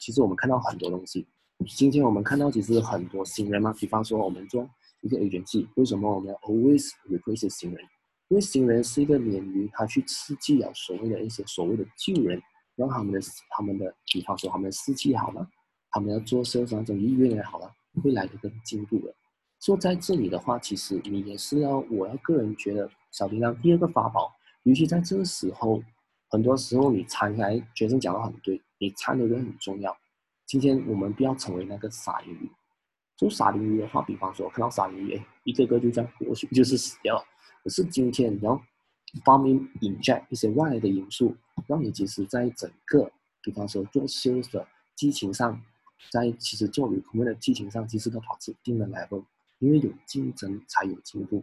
[0.00, 1.26] 其实我们看到很多东西。
[1.68, 4.68] 今天我们看到其实很多新人嘛，比方说我们做
[5.00, 7.80] 一个 agency，为什么我们要 always replace 新人？
[8.28, 12.40] 因为新人是一个免于，他去刺激了所谓的一些所谓的旧人，
[12.76, 15.48] 让他们的他们的，比方说他们的士气好了，
[15.90, 17.70] 他们要做销售那种意愿也好了，
[18.02, 19.14] 会来的更进步的。
[19.58, 24.32] 所以在这里的话，其实你也是要，我要个人觉得，小叮当第二个法宝，
[24.64, 25.82] 尤其在这个时候，
[26.28, 29.96] 很多时候你参来，学生讲的很对，你参的人很重要。
[30.46, 32.50] 今天我们不要成为那个傻鱼，
[33.16, 37.24] 做傻鱼的话，比方说看到傻鱼，哎，一个个就这样过去，就是死掉了。
[37.64, 38.60] 可是今天你要
[39.24, 43.10] 方面引进一些外来的因素，让你其实在整个，
[43.42, 45.60] 比方说做 sales 的激情上，
[46.10, 49.24] 在其实做 recruitment 的激情上，其实都保持一定的 level。
[49.58, 51.42] 因为有竞争才有进步。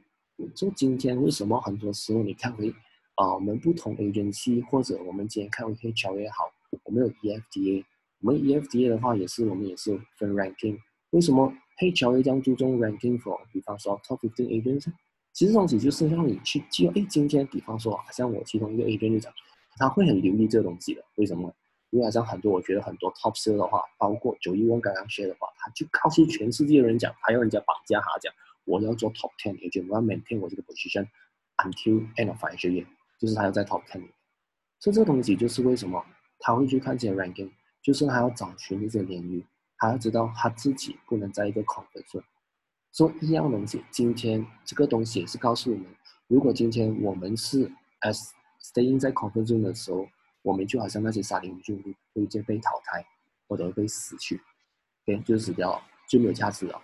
[0.55, 2.69] 就今天为什么很多时候你看回
[3.15, 6.45] 啊，我们不同 A 07，或者我们今天看回 HR 也好，
[6.83, 7.83] 我们有 EFDA，
[8.23, 10.79] 我们 EFDA 的话也是我们也是分 ranking。
[11.09, 13.37] 为什么 HR 这样注重 ranking for？
[13.51, 14.85] 比方说 top fifteen agents，
[15.33, 16.87] 其实这东西就是让你去记。
[16.87, 19.33] 哎，今天比方说，好像我其中一个 agent 就讲，
[19.75, 21.03] 他会很留意这个东西的。
[21.15, 21.53] 为什么？
[21.89, 28.33] 因为好像很多，我觉得很多 top sale 的话，包括九一万刚刚 share 的话，他就告诉全世界的人讲，他要人家绑架他讲，
[28.63, 31.05] 我要做 top ten agent，我要 maintain 我这个 position
[31.57, 32.85] until end of financial year，
[33.19, 34.09] 就是他要在 top ten 里。
[34.79, 36.03] 所以这个东西就是为什么
[36.39, 37.51] 他会去看这些 ranking，
[37.83, 39.45] 就是他要找寻这些领域，
[39.77, 42.23] 他要知道他自己不能在一个 conference。
[42.93, 45.85] 说一样东西，今天这个东西也是告诉我们，
[46.27, 48.29] 如果今天我们是 as
[48.63, 50.07] staying 在 conference 的时候。
[50.45, 53.01] 我们就好像那些沙丁鱼，就会会被淘汰，
[53.47, 54.41] 或者会死去
[55.07, 56.81] ，OK，就死掉了，就没有价值了。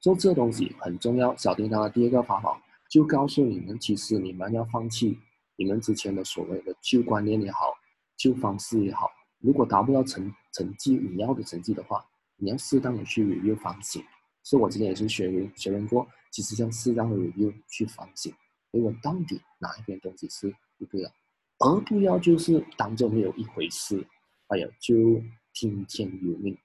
[0.00, 1.36] 做这东西很重要。
[1.36, 5.20] 小叮当的第二个法宝就告诉你们，其实你们要放弃
[5.56, 7.74] 你们之前的所谓的旧观念也好，
[8.16, 9.10] 旧方式也好。
[9.44, 12.02] 如果达不到成成绩你要的成绩的话，
[12.36, 14.02] 你要适当的去 review 反省。
[14.42, 18.32] 所以我之前也是学员学问过，其实要适当的 review 去反省，
[18.72, 21.12] 如果到底哪一边东西是不对的。
[21.58, 24.06] 而不要就是当做没有一回事，
[24.48, 26.56] 哎呀，就听天由命。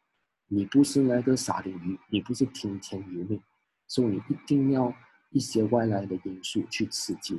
[0.48, 3.42] 你不是那个傻丁鱼，你不是听天由命，
[3.88, 4.94] 所以你一定要
[5.32, 7.38] 一些外来的因素去刺激。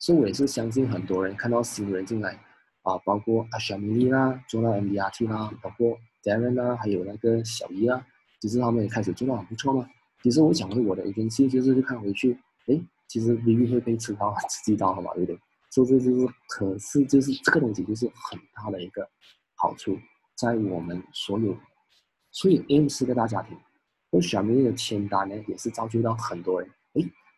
[0.00, 2.38] 所以我也是相信很多人看到新人进来
[2.88, 8.06] 啊，包括阿小米粒啦，做到 MBRT 啦，包括 Darren 啦，还有那个小姨啦，
[8.40, 9.88] 其实他们也开始做到很不错嘛。
[10.22, 15.38] 其实我讲回我的 agency，就是看回去，哎，其实 V V 会被吃到刺激到， 好吧，对不对？
[15.70, 19.06] 所以这就是，可是就是这个东西就是很大的一个
[19.54, 19.98] 好处，
[20.34, 21.54] 在我们所有，
[22.30, 23.56] 所以 M 是个大家庭，
[24.10, 26.70] 而小明的签单呢，也是造就到很多人，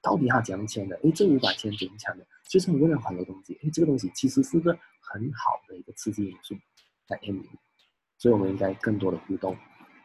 [0.02, 0.96] 到底他怎样签的？
[1.04, 2.26] 哎，这五百签怎样签的？
[2.48, 6.54] 就是问了很多东西，哎，这个东西其实是个很好的一个刺激因素
[7.06, 7.48] 在 M 里，
[8.18, 9.56] 所以我们应该更多的互动。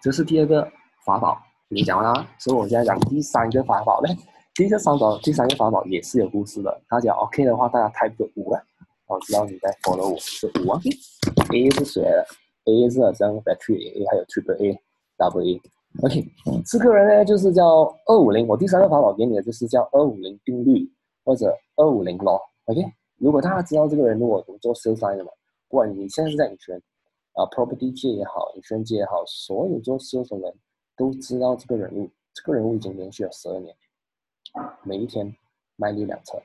[0.01, 0.71] 这是第二个
[1.05, 4.15] 法宝，你讲完了，所以我现在讲第三个法宝嘞。
[4.53, 6.81] 第一个法宝，第三个法宝也是有故事的。
[6.87, 8.61] 大家 OK 的话，大家 type 个五啊，
[9.07, 10.79] 我知道你在 follow 我，是五啊。
[11.53, 12.25] A 是谁的
[12.65, 15.61] ？A 是好像 battery，A 还有 triple A，double A。
[16.03, 16.25] OK，
[16.65, 18.47] 这个人呢就是叫二五零。
[18.47, 20.85] 我第三个法宝给你的就是叫二五零定律
[21.23, 22.39] 或者二五零喽。
[22.65, 22.81] OK，
[23.17, 25.31] 如果大家知道这个人，如果做 sales 的嘛，
[25.69, 26.75] 不管你现在是在你圈
[27.33, 30.53] 啊 property 界也好，你圈界也好，所有做 sales 的人
[30.97, 32.09] 都知道这个人物。
[32.33, 33.73] 这个人物已经连续了十二年。
[34.83, 35.33] 每一天
[35.77, 36.37] 卖一辆车，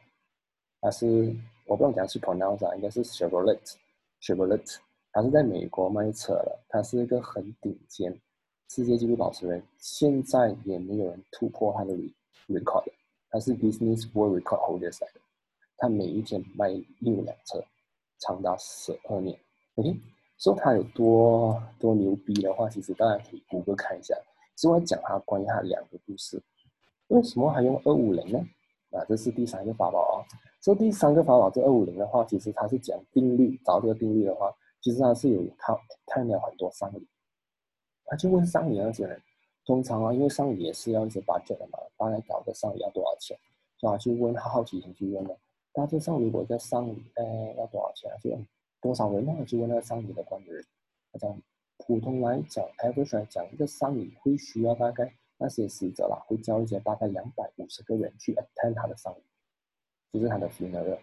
[0.80, 1.34] 他是
[1.66, 4.76] 我不用讲是 pronounce 应该是 Chevrolet，Chevrolet，
[5.12, 8.16] 他是在美国卖车的，他是一个很顶尖
[8.72, 11.92] 世界纪录保持人，现在也没有人突破他的
[12.46, 12.84] record，
[13.28, 15.20] 他是 Business World Record Holder 来的，
[15.76, 16.68] 他每一天卖
[17.00, 17.60] 六辆车，
[18.20, 19.36] 长达十二年
[19.74, 19.98] ，OK，
[20.38, 24.14] 说他有多多牛逼的话，其实大家可以谷歌看一下，
[24.56, 26.40] 是我讲他关于他两个故事。
[27.08, 28.38] 为什么还用二五零呢？
[28.92, 30.22] 啊，这是第三个法宝啊。
[30.62, 33.60] 这第三个法宝，这二五零的话，其实它是讲定律。
[33.64, 37.04] 找这个定律的话，其实它是有它看了很多商理。
[38.10, 39.18] 他就问商理那些人，
[39.64, 43.38] 通常啊，因为商理也是要一些 budget 的嘛，大概搞个商理要多少钱？
[43.78, 45.34] 所以他就问他好奇心去问了。
[45.72, 48.10] 大致上如果在商理，哎，要多少钱？
[48.20, 48.36] 就
[48.82, 49.32] 多少人呢？
[49.46, 50.62] 就问那个商理的管理人。
[51.12, 51.40] 他讲，
[51.78, 55.14] 普通来讲，average 来讲，一个商理会需要大概。
[55.42, 59.22] 那些死者啦，会叫一些大概两百五十个人去 attend 他的上礼，
[60.12, 60.98] 就是他的 funeral。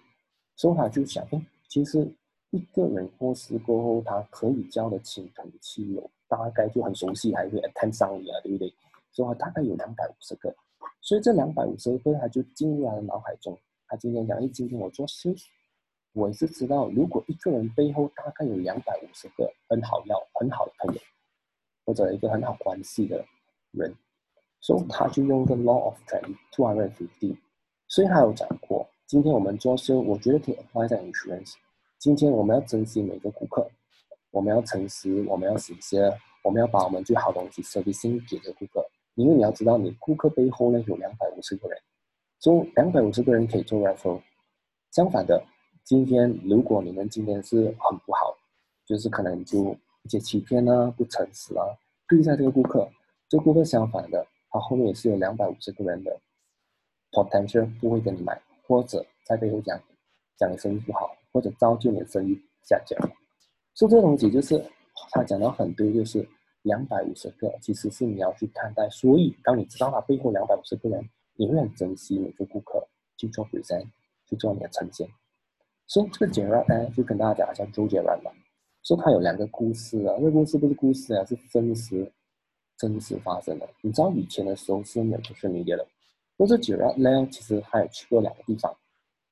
[0.55, 2.07] 所以他就想，哎，其实
[2.51, 8.73] 一个人过世过后，他可以叫的亲朋戚友，大概就很熟悉，还会 attend 丧礼啊，对不对？
[9.11, 10.55] 所以大概有两百五十个。
[11.01, 13.57] 所以这两百五十个，他就进入他的脑海中。
[13.87, 15.35] 他今天讲，哎，今天我做事，
[16.13, 21.01] 我是知道，如果一个人背后大概有两百五十个很好要、很好的朋友，
[21.85, 23.25] 或者一个很好关系的
[23.71, 23.93] 人。
[24.59, 27.37] 所以他就用个 law of twenty two hundred fifty，
[27.87, 31.53] 所以他有讲过，今天我们做事，我觉得可以 apply 在 insurance。
[31.99, 33.67] 今天我们要珍惜每个顾客，
[34.29, 38.87] 我们要诚实，我们要实些，我们要把我们最好的东西 servicing 给这顾客。
[39.15, 41.79] 因为你要知道，你顾客背后呢有两百五十个人，
[42.39, 44.21] 所以两百五十个人可以做 referral。
[44.91, 45.43] 相反的，
[45.83, 48.37] 今天如果你们今天是很不好，
[48.85, 51.65] 就是可能就一些欺骗啊、不诚实啊，
[52.07, 52.87] 对待这个顾客，
[53.27, 54.23] 这顾客相反的。
[54.51, 56.15] 他后面也是有两百五十个人的
[57.11, 59.81] potential 不会跟你买，或者在背后讲
[60.37, 62.99] 讲你生意不好，或者造就你的生意下降。
[63.75, 64.59] 所以这个东西就是
[65.11, 66.27] 他讲到很多，就是
[66.63, 68.89] 两百五十个，其实是你要去看待。
[68.89, 73.85] 所以，当你知道他背后两百五十个人，你会很珍惜每个顾客去做 present，
[74.25, 75.07] 去做你的呈现。
[75.85, 78.31] 所以，这个杰瑞呢，就跟大家讲，一下周杰伦嘛。
[78.81, 82.11] 说他有两个故事啊，那个故事不是故事啊，是真实、
[82.77, 83.69] 真实发生的。
[83.81, 85.87] 你知道以前的时候是没有 social media 的，
[86.35, 88.75] 那这 Gerard 呢，其实他有去过两个地方。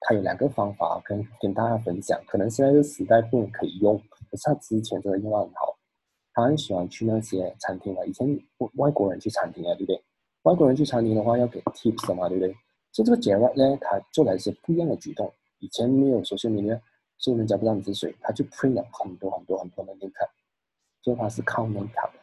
[0.01, 5.77] 他有两个方法跟跟大家分享，可能现在这时代不能可以用，可是他之前真的用到很好。
[6.34, 8.27] 他很喜欢去那些餐厅啊，以前
[8.75, 10.03] 外国人去餐厅啊，对不对？
[10.43, 12.53] 外国人去餐厅的话要给 tips 的嘛，对不对？
[12.91, 15.34] 所以这个 Jared 呢，他做了一些不一样的举动。
[15.60, 16.79] 以前没有手写名呢，
[17.17, 20.29] 所以人家不知道你是谁，他就 print 了很多很多很多的 name card，
[21.01, 22.19] 所以他是靠 name 卡的。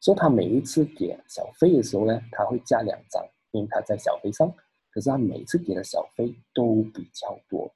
[0.00, 4.48] 所以他每一次给小费的时候呢，他会加两张 name card 在小费上。
[4.90, 7.70] 可是他每次给的小费都比较多，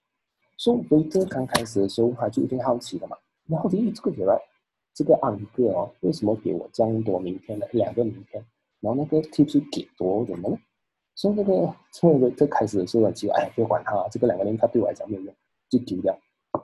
[0.57, 4.40] 所以维特刚开始的时候他就一定好奇的嘛，然后咦这个原来
[4.92, 7.66] 这个安哥哦，为什么给我这样多名片呢？
[7.72, 8.44] 两个名片，
[8.81, 10.59] 然后那个 tips 给多点的呢？
[11.14, 15.35] 所以那个从维特开始的时候就哎不管他，这个两个人他对我来讲没有用，
[15.68, 16.18] 就丢掉。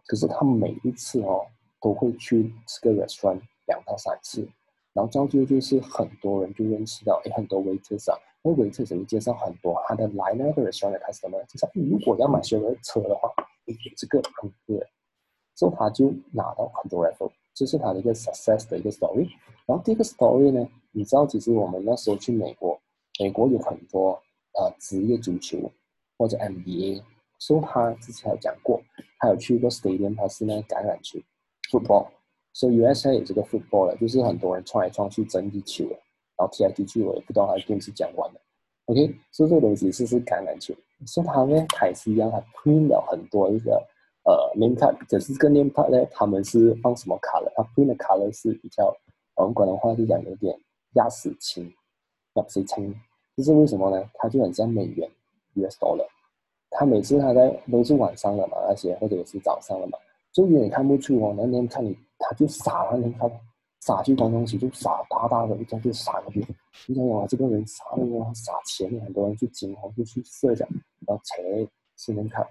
[0.07, 1.47] 可是他每一次哦
[1.81, 4.49] 都会去这个 restaurant 两到三次，
[4.93, 11.69] 然后造就就是很多人就认识到哎很多维特上那维特怎么介绍很多他的来那个 restaurant 开始怎么介绍？
[11.75, 13.31] 如果要买修的车的话，
[13.97, 14.83] 这个很贵，
[15.55, 19.29] 所以他就拿到很多 level，这是他的一个 success 的一个 story。
[19.67, 22.81] 然后第一个 story 呢，你知道其实我们那时候去美国，
[23.19, 24.13] 美国有很多
[24.55, 25.71] 呃职业足球
[26.17, 27.03] 或者 NBA，
[27.39, 28.81] 所以他之前有讲过，
[29.19, 31.19] 他有去过 stadium，他是那个橄榄球
[31.71, 32.09] football，
[32.55, 35.99] 所以 USA 有这个 football 了，就是很多人撞来撞去争地球了。
[36.41, 38.41] 然后踢来踢去，我也不知道他电视讲完了。
[38.87, 40.75] OK，所以这个东西是是橄榄球，
[41.05, 43.87] 所以他呢还是一样，他 print 了很多一个
[44.25, 47.53] 呃 name card，只是这个 name card 呢，他们是放什么 color？
[47.55, 48.91] 他 print 的 color 是比较，
[49.37, 50.59] 我们广东话就讲有点
[50.95, 51.71] 压死青，
[52.37, 52.99] 压死青，
[53.37, 54.03] 这是为什么呢？
[54.15, 55.07] 他就很像美元
[55.57, 56.07] US dollar，
[56.71, 59.99] 他每次他在都是晚上了嘛，那些或者是早上了嘛，
[60.33, 63.31] 就远远看不出哦，那天看你他就傻了，你看。
[63.81, 66.47] 撒去东西就撒大大的，一下就撒过去。
[66.87, 70.69] 你想想啊，这个人撒那个撒钱，很多人去惊慌，就去设想，
[71.07, 71.43] 然后才
[71.97, 72.47] 是能看。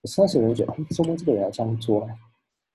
[0.00, 2.08] 可是那些人觉得，说明这个人要这样做。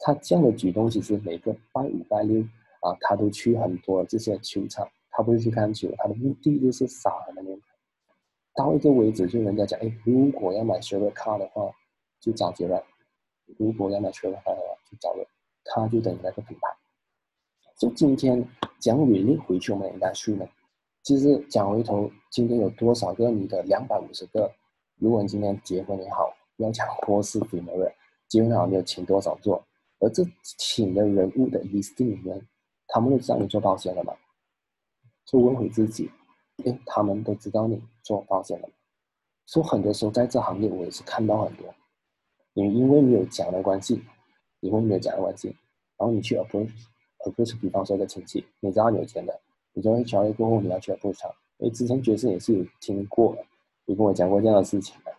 [0.02, 2.42] 他这样的举动，其实每个拜五拜六
[2.80, 7.62] 啊，他都去很多这些球场，他不是去看球，他的目的就是撒那边。
[8.56, 11.70] 到一个为止，就人家讲，哎，如果要买 s h 卡的话，
[12.22, 12.82] 就找杰瑞；
[13.58, 15.26] 如果要买 s h 卡的话，就找了，
[15.66, 16.79] 他就等于那个品牌。
[17.80, 18.46] 就今天
[18.78, 20.46] 讲履历回去我们应该去呢。
[21.02, 24.52] 其实讲回头，今天有多少个你的两百五十个？
[24.98, 27.90] 如果你今天结婚也好，要讲或是什么的，
[28.28, 29.64] 结婚好你有请多少做？
[30.00, 32.46] 而这请的人物的 listing 里面，
[32.86, 34.14] 他们都知道你做保险了吗？
[35.26, 36.12] 就问回自己，
[36.66, 38.74] 哎，他们都知道你做保险了吗？
[39.46, 41.74] 所以很多时候在这行业，我也是看到很多，
[42.52, 44.04] 你因为没有讲的关系，
[44.60, 45.48] 你为没有讲的关系，
[45.98, 46.70] 然后你去 approach。
[47.26, 49.40] 而不是比方说一个亲戚，你知道有钱的，
[49.74, 51.30] 你就会交易过后你要去补偿。
[51.60, 53.38] 哎，之前爵士也是有听过，
[53.86, 55.12] 有跟我讲过这样的事情的。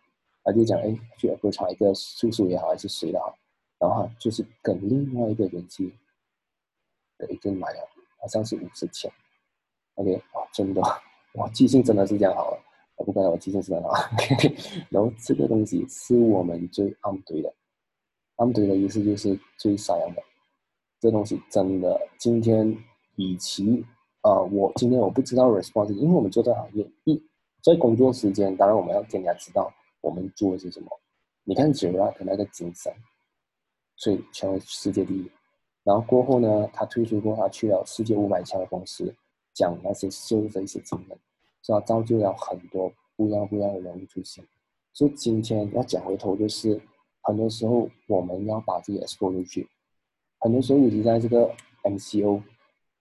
[0.42, 3.36] 他就讲，哎，去补偿一个叔叔也好，还是谁的好，
[3.78, 5.94] 然后就是跟另外一个人去
[7.18, 9.12] 的一个买了，好像是五十千。
[9.96, 10.80] OK，哇，真的，
[11.34, 12.62] 哇，记性真的是这样好了。
[12.96, 13.90] 我不管我记性是很好。
[14.14, 14.56] OK，
[14.88, 17.52] 然后这个东西是我们最暗堆的，
[18.36, 20.22] 暗堆的意思就是最善良的。
[21.00, 22.76] 这东西真的，今天
[23.16, 23.82] 与其
[24.22, 27.20] 呃，我今天我不知道 response，因为我们做这行业，一
[27.62, 30.88] 在工作时间，当然我们要更加知道我们做的是什么。
[31.44, 32.92] 你看 j e r a 的那个精神，
[33.96, 35.30] 所以成为世界第一。
[35.84, 39.14] 然后过后呢，他退出过，他去了世界五百强的公司，
[39.54, 41.18] 讲那些修的一些技能，
[41.62, 41.80] 是吧？
[41.80, 44.44] 造就了很多不一样不一样的人物出现。
[44.92, 46.78] 所以今天要讲回头，就是
[47.22, 49.66] 很多时候我们要把自己 explore 出去。
[50.40, 52.42] 很多时候，尤其在这个 MCO，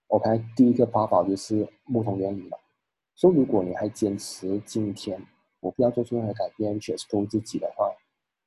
[0.07, 2.57] 我看第一个法宝就是木桶原理嘛。
[3.15, 5.21] 说如果你还坚持今天
[5.61, 7.89] 我不要做出任何改变去勾自己的话，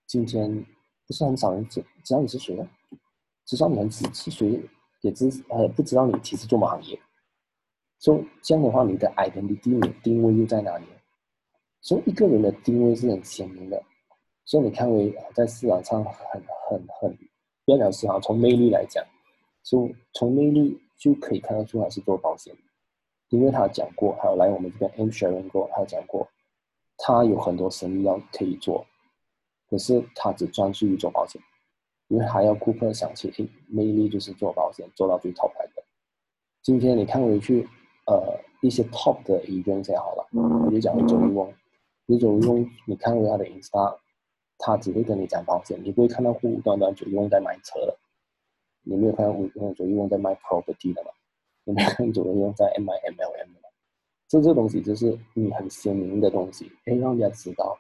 [0.07, 0.65] 今天
[1.07, 2.69] 不是很少人知知道你是谁的，
[3.47, 4.61] 知道你们是是谁，
[5.01, 6.99] 也知呃不知道你其实做么行业。
[7.99, 10.85] 所以这样的话，你的 identity 你定位又在哪里？
[11.81, 13.83] 所以一个人的定位是很鲜明的。
[14.45, 17.19] 所以你看为在市场上很很很。
[17.65, 19.05] 不要讲是哈，从魅力来讲，
[19.63, 22.55] 就从魅力就可以看得出来是做保险，
[23.29, 26.29] 因为他讲过，还有来我们这边 M sharing 过，他讲过，
[26.99, 28.85] 他有很多生意要可以做，
[29.71, 31.41] 可是他只专注于做保险，
[32.09, 33.33] 因为还要顾客想起，
[33.69, 35.85] 魅力就是做保险做到最 top 的，
[36.63, 37.69] 今天你看回去，
[38.07, 40.27] 呃，一些 top 的 agent 也好了，
[40.67, 41.53] 我就讲周一翁，
[42.21, 43.99] 周一翁，你看回他的 Insta，
[44.65, 47.99] 他只会跟你讲保险，你不会看到户端端周一翁在买车了，
[48.85, 51.11] 你没有看到户周一翁在卖 property 的嘛？
[51.65, 53.69] 你没有看周一翁在卖 MLM 的嘛？
[54.29, 57.77] 这这东西就是你很鲜明的东西，可以让人家知道。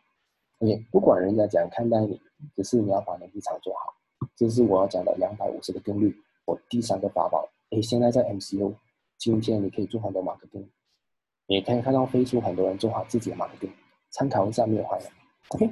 [0.58, 2.20] OK，不管人家怎样看待你，
[2.56, 3.94] 只是你要把你立场做好。
[4.34, 6.14] 这是我要讲的两百五十个定律。
[6.44, 8.74] 我第三个法宝，哎，现在在 MCO，
[9.16, 10.68] 今天你可以做很多马克定，
[11.46, 13.72] 你可以看到飞书很多人做好自己的马克定，
[14.10, 15.06] 参考一下没有坏的。
[15.48, 15.70] OK，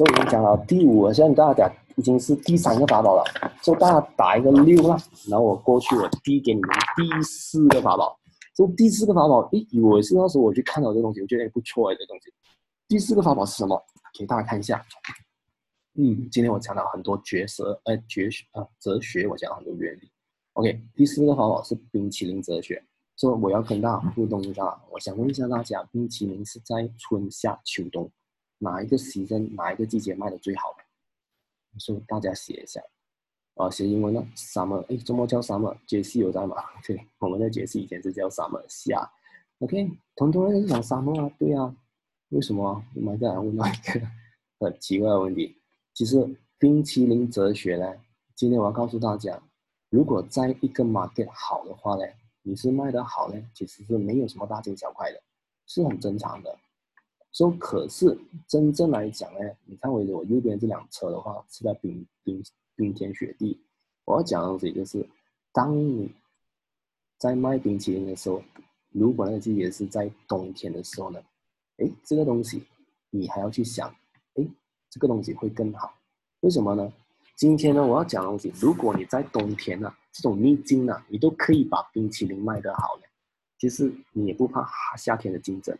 [0.00, 3.24] 所以我们讲了第五，现在大家讲已经是第三个法宝了，
[3.60, 4.96] 所以大家打一个六啦。
[5.28, 8.18] 然后我过去我递给你们第四个法宝，
[8.56, 12.32] 就第四个法宝，诶，我是那时候我去看到这东西，我觉得也不错哎，这东西。
[12.88, 13.78] 第四个法宝是什么？
[14.18, 14.82] 给大家看一下。
[15.98, 18.22] 嗯，今天我讲了很多角色，呃，哲
[18.52, 20.10] 啊，哲学，我讲了很多原理。
[20.54, 22.82] OK，第四个法宝是冰淇淋哲学，
[23.16, 24.64] 所以我要跟大家互动一下。
[24.90, 28.10] 我想问一下大家，冰淇淋是在春夏秋冬
[28.60, 30.74] 哪一个时间、哪一个季节卖的最好？
[31.78, 32.80] 所以大家写一下。
[33.54, 36.56] 啊，写英文呢？Summer，哎，周末叫 Summer，杰西有在吗？
[36.86, 39.10] 对，我们的杰西以前是叫 Summer 夏。
[39.58, 41.76] OK，很多人讲 Summer 啊，对啊，
[42.30, 42.82] 为什么？
[42.94, 44.00] 我们再来问到一个
[44.60, 45.60] 很奇怪的问题。
[45.92, 46.16] 其实
[46.58, 47.94] 冰淇淋哲学呢，
[48.34, 49.42] 今天我要告诉大家，
[49.90, 52.04] 如果在一个 market 好的话呢，
[52.42, 55.22] 你是卖的好呢，其实是没有什么大惊小怪的，
[55.66, 56.58] 是很正常的。
[57.32, 62.42] 说可是真正来讲呢，你看我我右边这辆车的话是在冰冰
[62.74, 63.60] 冰天雪地，
[64.04, 65.08] 我要讲的东西就是，
[65.52, 66.12] 当你
[67.18, 68.42] 在卖冰淇淋的时候，
[68.90, 71.20] 如果那个季节是在冬天的时候呢，
[71.78, 72.64] 哎，这个东西
[73.10, 73.88] 你还要去想。
[74.34, 74.46] 哎
[74.88, 75.94] 这个东西会更好，
[76.40, 76.92] 为什么呢？
[77.36, 78.52] 今天呢，我要讲的东西。
[78.60, 83.04] 如果你在冬天呢，这种逆境呢，你都可以把冰淇淋卖得好呢，
[83.56, 85.78] 其实你也不怕夏天的竞争。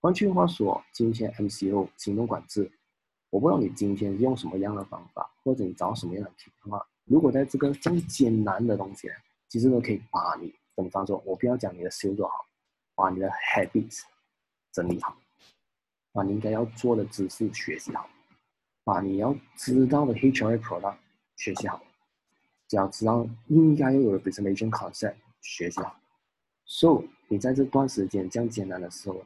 [0.00, 2.70] 换句话说，今天 MCO 行动管制，
[3.30, 6.80] 我不知道你今天用什么样的方法，或者你找什么样的情况。
[7.04, 9.08] 如果在这个这么艰难的东西，
[9.48, 11.20] 其实都可以把你怎么方说？
[11.26, 12.46] 我不要讲你的修做好，
[12.94, 14.02] 把你的 habits
[14.72, 15.16] 整理好，
[16.12, 18.08] 把你应该要做的知识学习好。
[18.84, 20.96] 把你要知道的 HR product
[21.36, 21.82] 学习好，
[22.68, 25.98] 只要知道应该要有的 presentation concept 学习好。
[26.64, 29.22] So 你在这段时间这样艰难的时候，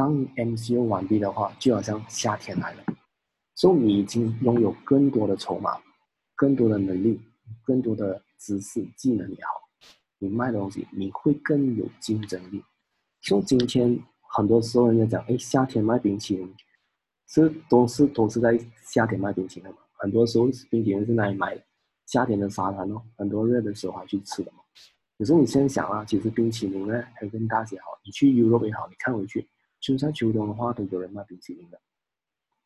[0.00, 2.82] 当 MCU 完毕的话，就好像夏天来了。
[3.54, 5.76] 所以你已经拥有更多的筹码、
[6.34, 7.20] 更多的能力、
[7.62, 9.50] 更多的知识、技能也好，
[10.18, 12.64] 你卖东西你会更有竞争力。
[13.20, 14.00] So 今天
[14.34, 16.54] 很多时候人家讲，哎，夏天卖冰淇淋。
[17.26, 21.62] 这都是都是在夏天卖冰淇淋嘛，很多时候冰淇淋是拿来买
[22.06, 24.58] 夏天的沙滩哦，很多热的时候还去吃的嘛。
[25.18, 29.46] 可是你现在想啊，其实冰淇淋呢还跟大些好，你去 Europe 也好，你看回去，
[29.80, 31.80] 春夏秋冬的话都有人卖冰淇淋的。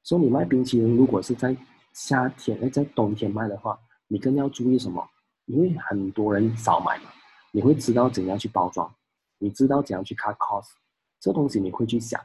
[0.02, 1.56] 所以你卖冰淇淋，如果是在
[1.92, 5.08] 夏天哎在冬天卖的话，你更要注意什么？
[5.46, 7.10] 因为很多人少买嘛，
[7.52, 8.94] 你会知道怎样去包装，
[9.38, 10.72] 你知道怎样去 cut cost，
[11.20, 12.20] 这东西你会去想。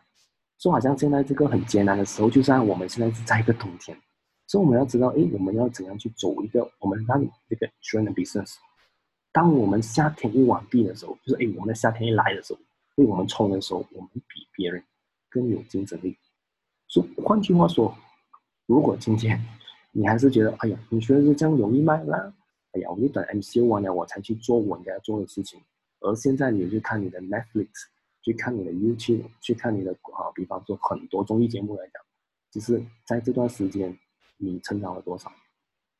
[0.57, 3.97] 就好像现在这个很艰难的时候，就像我们现在是在一个冬天，
[4.47, 8.55] 所以我们要知道，哎，我们要怎样去走一个我们让这个 trend business。
[9.31, 12.59] 当我们夏天一完毕的时候，就是哎，我们的夏天一来的时候，
[12.99, 14.83] 为我们冲的时候，我们比别人
[15.29, 16.15] 更有竞争力。
[16.87, 17.95] 所以换句话说，
[18.65, 19.43] 如果今天
[19.91, 22.33] 你还是觉得，哎呀，你觉得这样容易卖啦？
[22.73, 25.59] 哎呀，我就等 MCO 完了我才去做我应该做的事情，
[26.01, 27.69] 而现在你去看你的 Netflix。
[28.21, 32.03] 去看你的 YouTube，去看你的啊，比方说很多综艺节目来讲，
[32.51, 33.97] 就是在这段时间
[34.35, 35.31] 你成长了多少？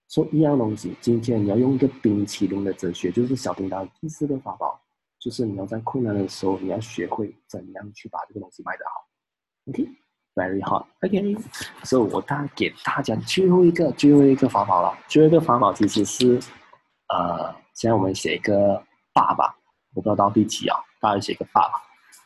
[0.10, 4.82] 说一样东西，今天你要用一个冰淇淋的哲学，就是小叮当第四个法宝，
[5.20, 9.06] 就是你要在困难的时候，你要学会怎样去把这个东西卖得好。
[9.68, 10.86] OK，very hard。
[11.02, 11.36] OK，
[11.84, 16.40] 所以我大给大家最后一个最后一个法宝了，最后一个法宝其实是
[17.10, 18.82] 呃，现在我们写一个
[19.14, 19.54] 爸爸，
[19.94, 21.74] 我不知道到第几啊，大家写一个爸爸。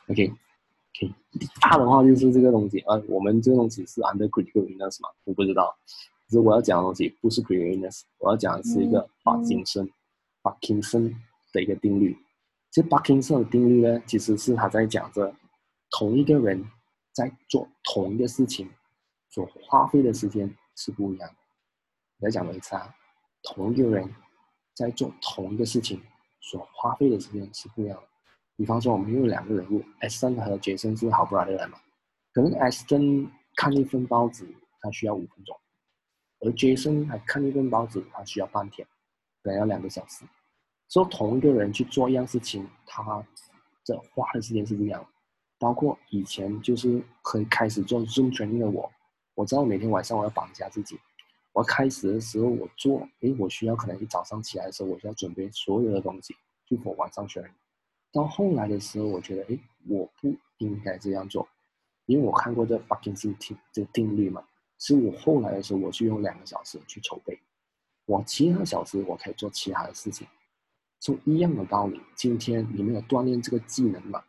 [0.09, 1.13] OK，OK，
[1.59, 5.09] 大的话就是这个东西啊，我们这个东西是 under critical illness 嘛？
[5.23, 5.75] 我不知道，
[6.27, 9.89] 可是我要讲的东西不是 critical illness，我要讲的是一个帕金森，
[10.43, 11.15] 帕金森
[11.51, 12.15] 的一个定律。
[12.73, 15.31] 这帕金森的定律呢，其实是他在讲着
[15.91, 16.67] 同一个人
[17.13, 18.67] 在做同一个事情
[19.29, 21.35] 所花费的时间是不一样的。
[22.19, 22.95] 再讲一次啊，
[23.43, 24.11] 同一个人
[24.73, 26.01] 在做同一个事情
[26.41, 28.07] 所花费的时间是不一样的。
[28.55, 31.77] 比方说，我们有两个人物，Aston 和杰森是好不来的人嘛？
[32.33, 34.47] 可能 Aston 看一份报纸，
[34.81, 35.55] 他需要五分钟，
[36.39, 38.87] 而杰森还看一份报纸，他需要半天，
[39.43, 40.25] 可能要两个小时。
[40.87, 43.25] 所以同一个人去做一样事情，他
[43.83, 45.05] 这花的时间是不一样。
[45.59, 48.91] 包括以前就是可以开始做 Zoom training 的我，
[49.33, 50.99] 我知道每天晚上我要绑架自己。
[51.53, 57.43] 我开始的时候我做，诶，我需要可能一早上起来的时候，我需要准备所有的东西，就我晚上学。
[58.11, 61.47] 到后来的时候，我觉得，诶，我不应该这样做，
[62.07, 64.43] 因为我看过这巴金森定这个定律嘛。
[64.79, 67.39] 是我后来的时候，我就用两个小时去筹备，
[68.05, 70.27] 我其他小时我可以做其他的事情。
[71.03, 74.23] 就一样的道理，今天你们有锻炼这个技能嘛？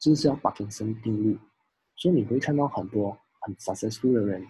[0.00, 1.38] 就是要巴金森定律，
[1.94, 4.44] 所以你会看到很多很 successful 的人，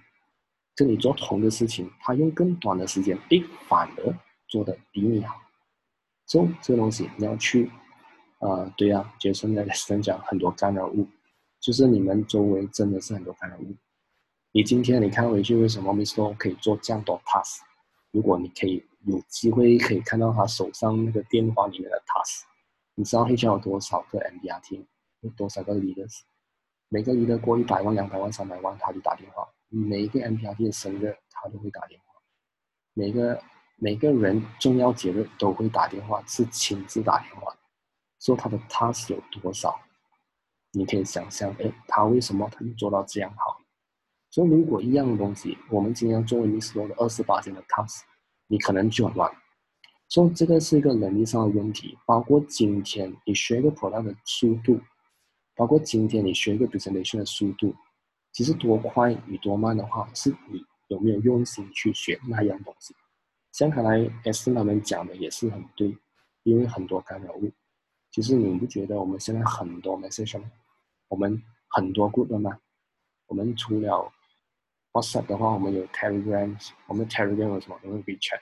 [0.75, 5.37] 跟你做同的事情，他用更短的时间，哎，反而做的比你好。
[6.25, 7.71] 所以这个东西你要去，
[8.39, 11.07] 呃，对呀，杰森在分讲很多干扰物，
[11.61, 13.77] 就是你们周围真的是很多干扰物。
[14.53, 16.35] 你今天你看回去，为什么 Mr.
[16.39, 17.59] 可以做这样多 task？
[18.11, 22.43] 如果你可以有机会可以看到他手上那个电话里面的 task，
[22.95, 24.85] 你知道 HR 有多少个 MBRT？
[25.21, 26.21] 有多少个 leaders？
[26.89, 29.49] 每个 leader 过一百万、两百万、三百万，他就打电话。
[29.69, 32.07] 每一个 MPRT 的生日，他都会打电话。
[32.93, 33.43] 每个
[33.77, 37.57] 每个人重要节日都会打电话，是亲自打电话。
[38.21, 39.81] 说他的 task 有多少？
[40.73, 43.59] 你可以想象，哎，他为什么他能做到这样好？
[44.31, 48.03] 所以如果一样的东西，我们今天作为你所有的二十八天的 task，
[48.49, 49.30] 你可能就很乱。
[50.09, 54.80] 所以这个是一个能力上的问题，包括今天你学一个 product 的速度。
[55.55, 57.74] 包括今天你学一个 presentation 的速度，
[58.30, 62.94] 其实多快与多慢的话，是你有没有用心去学那样东西。
[63.51, 65.99] 像看来 S 他们讲的也是很对，
[66.44, 67.51] 因为很多干扰物。
[68.12, 70.49] 其实你不觉得我们现在很多 message 吗？
[71.09, 72.57] 我们很多 group 吗？
[73.26, 74.12] 我们除了
[75.01, 77.78] WhatsApp 的话，我们有 Telegram，我们 Telegram 有什么？
[77.84, 78.40] 有 WeChat，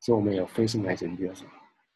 [0.00, 1.50] 所以我们有 Facebook Messenger 什么？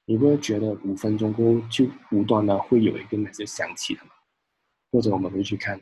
[0.07, 4.11] 你不会觉得五分钟过后就无端的会有一个 message 响起的吗？
[4.91, 5.81] 或者我们会去看，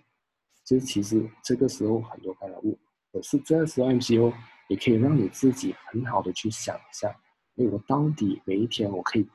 [0.65, 2.79] 就是其实这个时候很多干扰物，
[3.13, 4.33] 可是这个时候 MCO
[4.69, 7.09] 也可以让你自己很好的去想一下，
[7.57, 9.29] 哎，我到底每一天我可以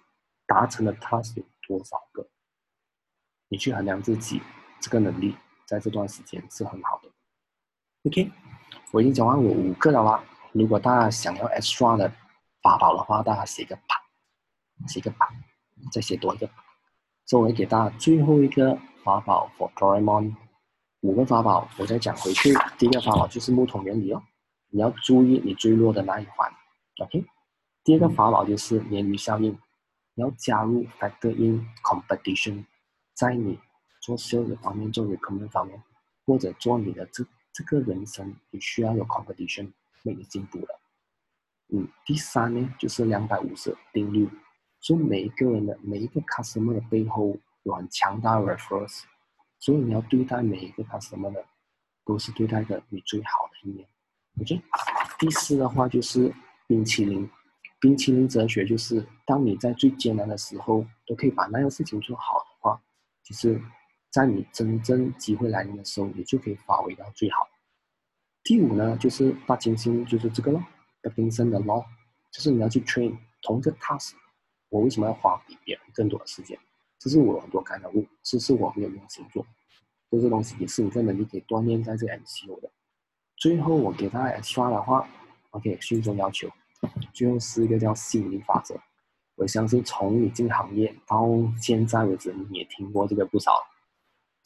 [0.48, 2.28] 达成的 task 有多少个？
[3.48, 4.42] 你去衡量自己
[4.82, 7.10] 这个能力，在这段时间是很好的。
[8.04, 8.32] OK，
[8.92, 10.24] 我已经讲完我五个了啦。
[10.52, 12.12] 如果大家想要 extra 的
[12.62, 13.96] 法宝的话，大家写个八，
[14.88, 15.28] 写个八，
[15.92, 16.50] 再写多一个。
[17.26, 18.78] 作为给大家最后一个。
[19.02, 20.36] 法宝 for Doraemon，
[21.02, 22.54] 五个法宝，我再讲回去。
[22.78, 24.22] 第一个法宝就是木桶原理哦，
[24.70, 26.52] 你要注意你坠落的那一环。
[27.02, 27.26] OK，
[27.84, 29.58] 第二个法宝就是鲶鱼效应，
[30.16, 32.66] 你要加入 factor in competition，
[33.16, 33.58] 在你
[34.02, 35.82] 做 sales 方面、做 recommend 方面，
[36.26, 37.24] 或者做你的这
[37.54, 39.72] 这个人生，你需要有 competition，
[40.04, 40.80] 为你进步了。
[41.74, 44.30] 嗯，第三呢就是两百五十定律，
[44.82, 47.38] 说每一个人的每一个 customer 的背后。
[47.64, 49.02] 有很强大的 reference，
[49.60, 51.46] 所以你要对待每一个 customer 的，
[52.06, 53.86] 都是对待的你最好的一面。
[54.40, 54.62] 我觉得
[55.20, 56.34] 第四的话就是
[56.68, 57.30] 冰淇淋，
[57.78, 62.82] 冰淇淋哲学就是，当你在最艰难的时候都可以把那样事情做好的话，
[63.24, 63.62] 其实，
[64.10, 67.48] 在你真正机会来临的时候，你就可以发挥到最好。
[68.44, 70.64] 第五呢，就是大金星，就是这个咯，
[71.02, 71.84] 的冰生的喽
[72.32, 74.14] 就是你要去 train 同一个 task，
[74.70, 76.58] 我为什么要花比别人更多的时间？
[76.98, 79.46] 这是我很多干扰物，这是我没有用心做，
[80.10, 82.70] 这些东西也是你的能力可以锻炼在这 MCO 的。
[83.38, 85.08] 最后我给大家刷的话
[85.52, 86.50] ，OK，心中要求，
[87.14, 88.76] 最后是一个叫吸引力法则。
[89.36, 91.26] 我相信从你进行业到
[91.62, 93.54] 现在为止，你也听过这个不少。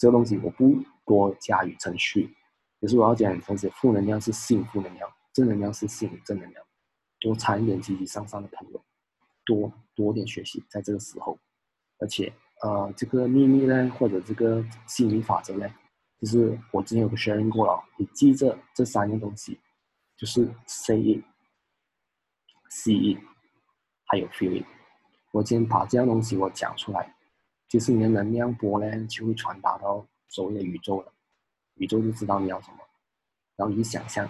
[0.04, 2.30] 这个东西我不多加以程序，
[2.82, 6.62] 可是我要讲，同时负能量是吸引负能量，正能量是吸引正能量。
[7.22, 8.84] 多参一点积极向上的朋友，
[9.45, 11.39] 多多点学习，在这个时候，
[11.99, 12.34] 而且。
[12.62, 15.74] 呃，这个秘密呢，或者这个吸引力法则呢，
[16.20, 19.58] 就是我之前有个 sharing 过了，你记着这三样东西，
[20.18, 20.97] 就是 say
[22.68, 23.20] it，see it，
[24.08, 24.66] 还有 feel it。
[25.32, 27.16] 我今天把这样东西我讲出来，
[27.74, 31.11] 其实你的能量波呢就会传达到所谓的宇宙了，
[31.78, 32.78] 宇宙就知道你要什么，
[33.55, 34.28] 然后你想象，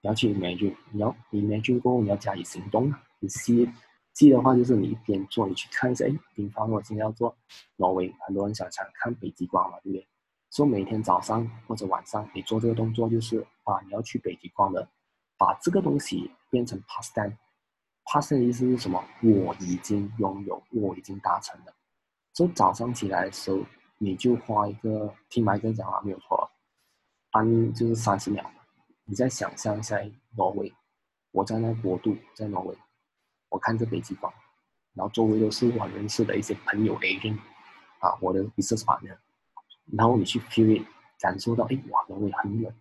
[0.00, 3.64] 你要去凝聚你要凝聚过后你要加以行动啊，你 see。
[3.64, 3.70] it。
[4.12, 7.32] 记的话就是你一边做，你去看一下，哎，比方我今天要做
[7.76, 10.08] 挪威，很多人想想看北极光嘛，对不对？
[10.50, 14.88] 所以每天早上或者晚上你做这个动作，就是把你要去北极光的，
[15.38, 17.38] 把这个东西变成 past t e n
[18.04, 19.00] past t e n 的意思是什么？
[19.22, 21.72] 我已经拥有，我已经达成了。
[22.40, 23.58] 就早上起来的时候，
[23.98, 26.50] 你就花一个听麦克讲话没有错，
[27.32, 28.42] 按就是三十秒，
[29.04, 29.98] 你再想象一下
[30.34, 30.72] 挪威，
[31.32, 32.74] 我在那国度，在挪威。
[33.50, 34.32] 我看着北极光，
[34.94, 37.36] 然后周围都是我认识的一些朋友 agent
[37.98, 39.18] 啊，我的 business partner，
[39.92, 40.86] 然后你去 feel it，
[41.18, 42.72] 感受到，哎，哇，挪威很冷，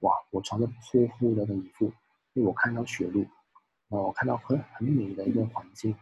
[0.00, 1.90] 哇，我穿着厚厚的的衣服，
[2.34, 3.20] 因为我看到雪路，
[3.88, 5.96] 然后我看到很很美的一个环境，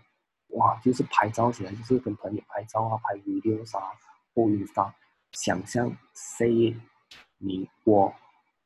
[0.49, 3.92] 哇，就是拍照起来就是跟朋友拍照啊，拍 video 啊，
[4.34, 4.92] 或 Insta，
[5.32, 6.74] 想象 say
[7.38, 8.14] 你我，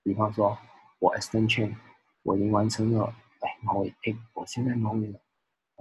[0.02, 0.56] 比方说
[0.98, 1.74] 我 extension，
[2.22, 5.20] 我已经完成了，哎，挪威，哎，我现在挪威了。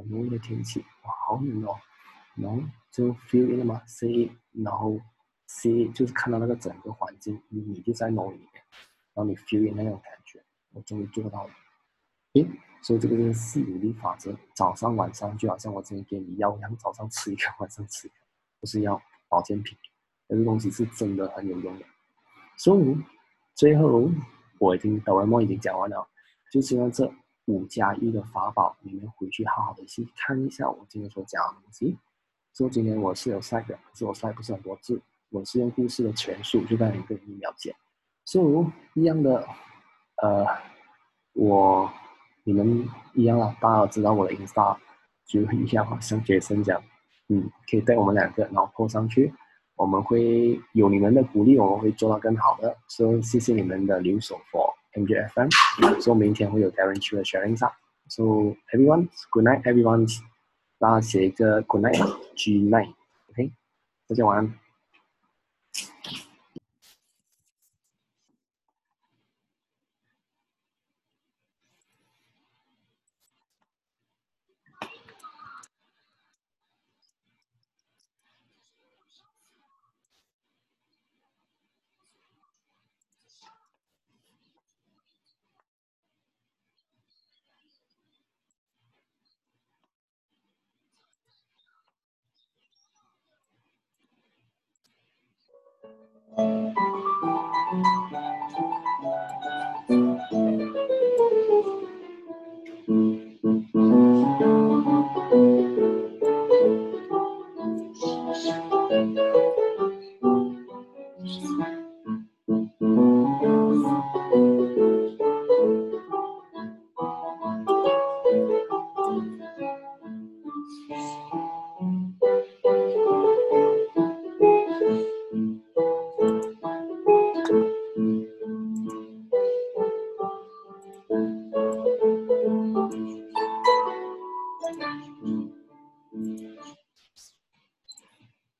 [0.09, 1.79] 挪威的天气哇，好冷哦，
[2.33, 4.99] 然后就 feel it 嘛，see it，然后
[5.47, 8.63] see 就是看到那个整个环境，你就在挪威里面，
[9.13, 10.43] 然后你 feel it 那种感觉，
[10.73, 11.53] 我终于做到了。
[12.33, 12.47] 诶，
[12.81, 18.15] 所以这个就是吸引力法则，早上晚上就好像我之前给你药一样，早上吃一个， 晚上吃一个，
[18.59, 19.77] 不是要保健品，
[20.27, 21.85] 这个东西是真的很有用的。
[22.57, 22.97] 所以
[23.55, 24.09] 最后
[24.59, 26.07] 我已经抖音梦已经讲完了，
[26.51, 27.11] 就希望这。
[27.45, 31.97] 五加一的法宝，你们回去好好的去看一下我今天所讲的东西。
[32.53, 35.01] 所以今天我是有晒的，可是我晒不是很多字，
[35.31, 37.75] 我是用故事的全数就让你更了解。
[38.25, 39.45] 所以一样的，
[40.21, 40.45] 呃，
[41.33, 41.91] 我
[42.51, 44.75] 你们一样啊，大家知道我的 Insta
[45.25, 46.83] 就一样，像杰森讲，
[47.29, 49.33] 嗯，可以带我们两个然后拖上去，
[49.77, 52.75] 我们会有你们的鼓励，我们会做到更好的。
[52.89, 54.73] 所以谢谢你们的留守 for。
[54.93, 56.01] MJFM.
[56.01, 57.71] So 明天会有 Darren Chu 的 sharing 上。
[58.09, 58.23] So
[58.73, 60.05] everyone, good night, everyone.
[60.77, 61.95] 大家写一个 good night
[62.35, 62.93] G night.
[63.29, 63.53] OK，
[64.09, 64.53] 大家晚安。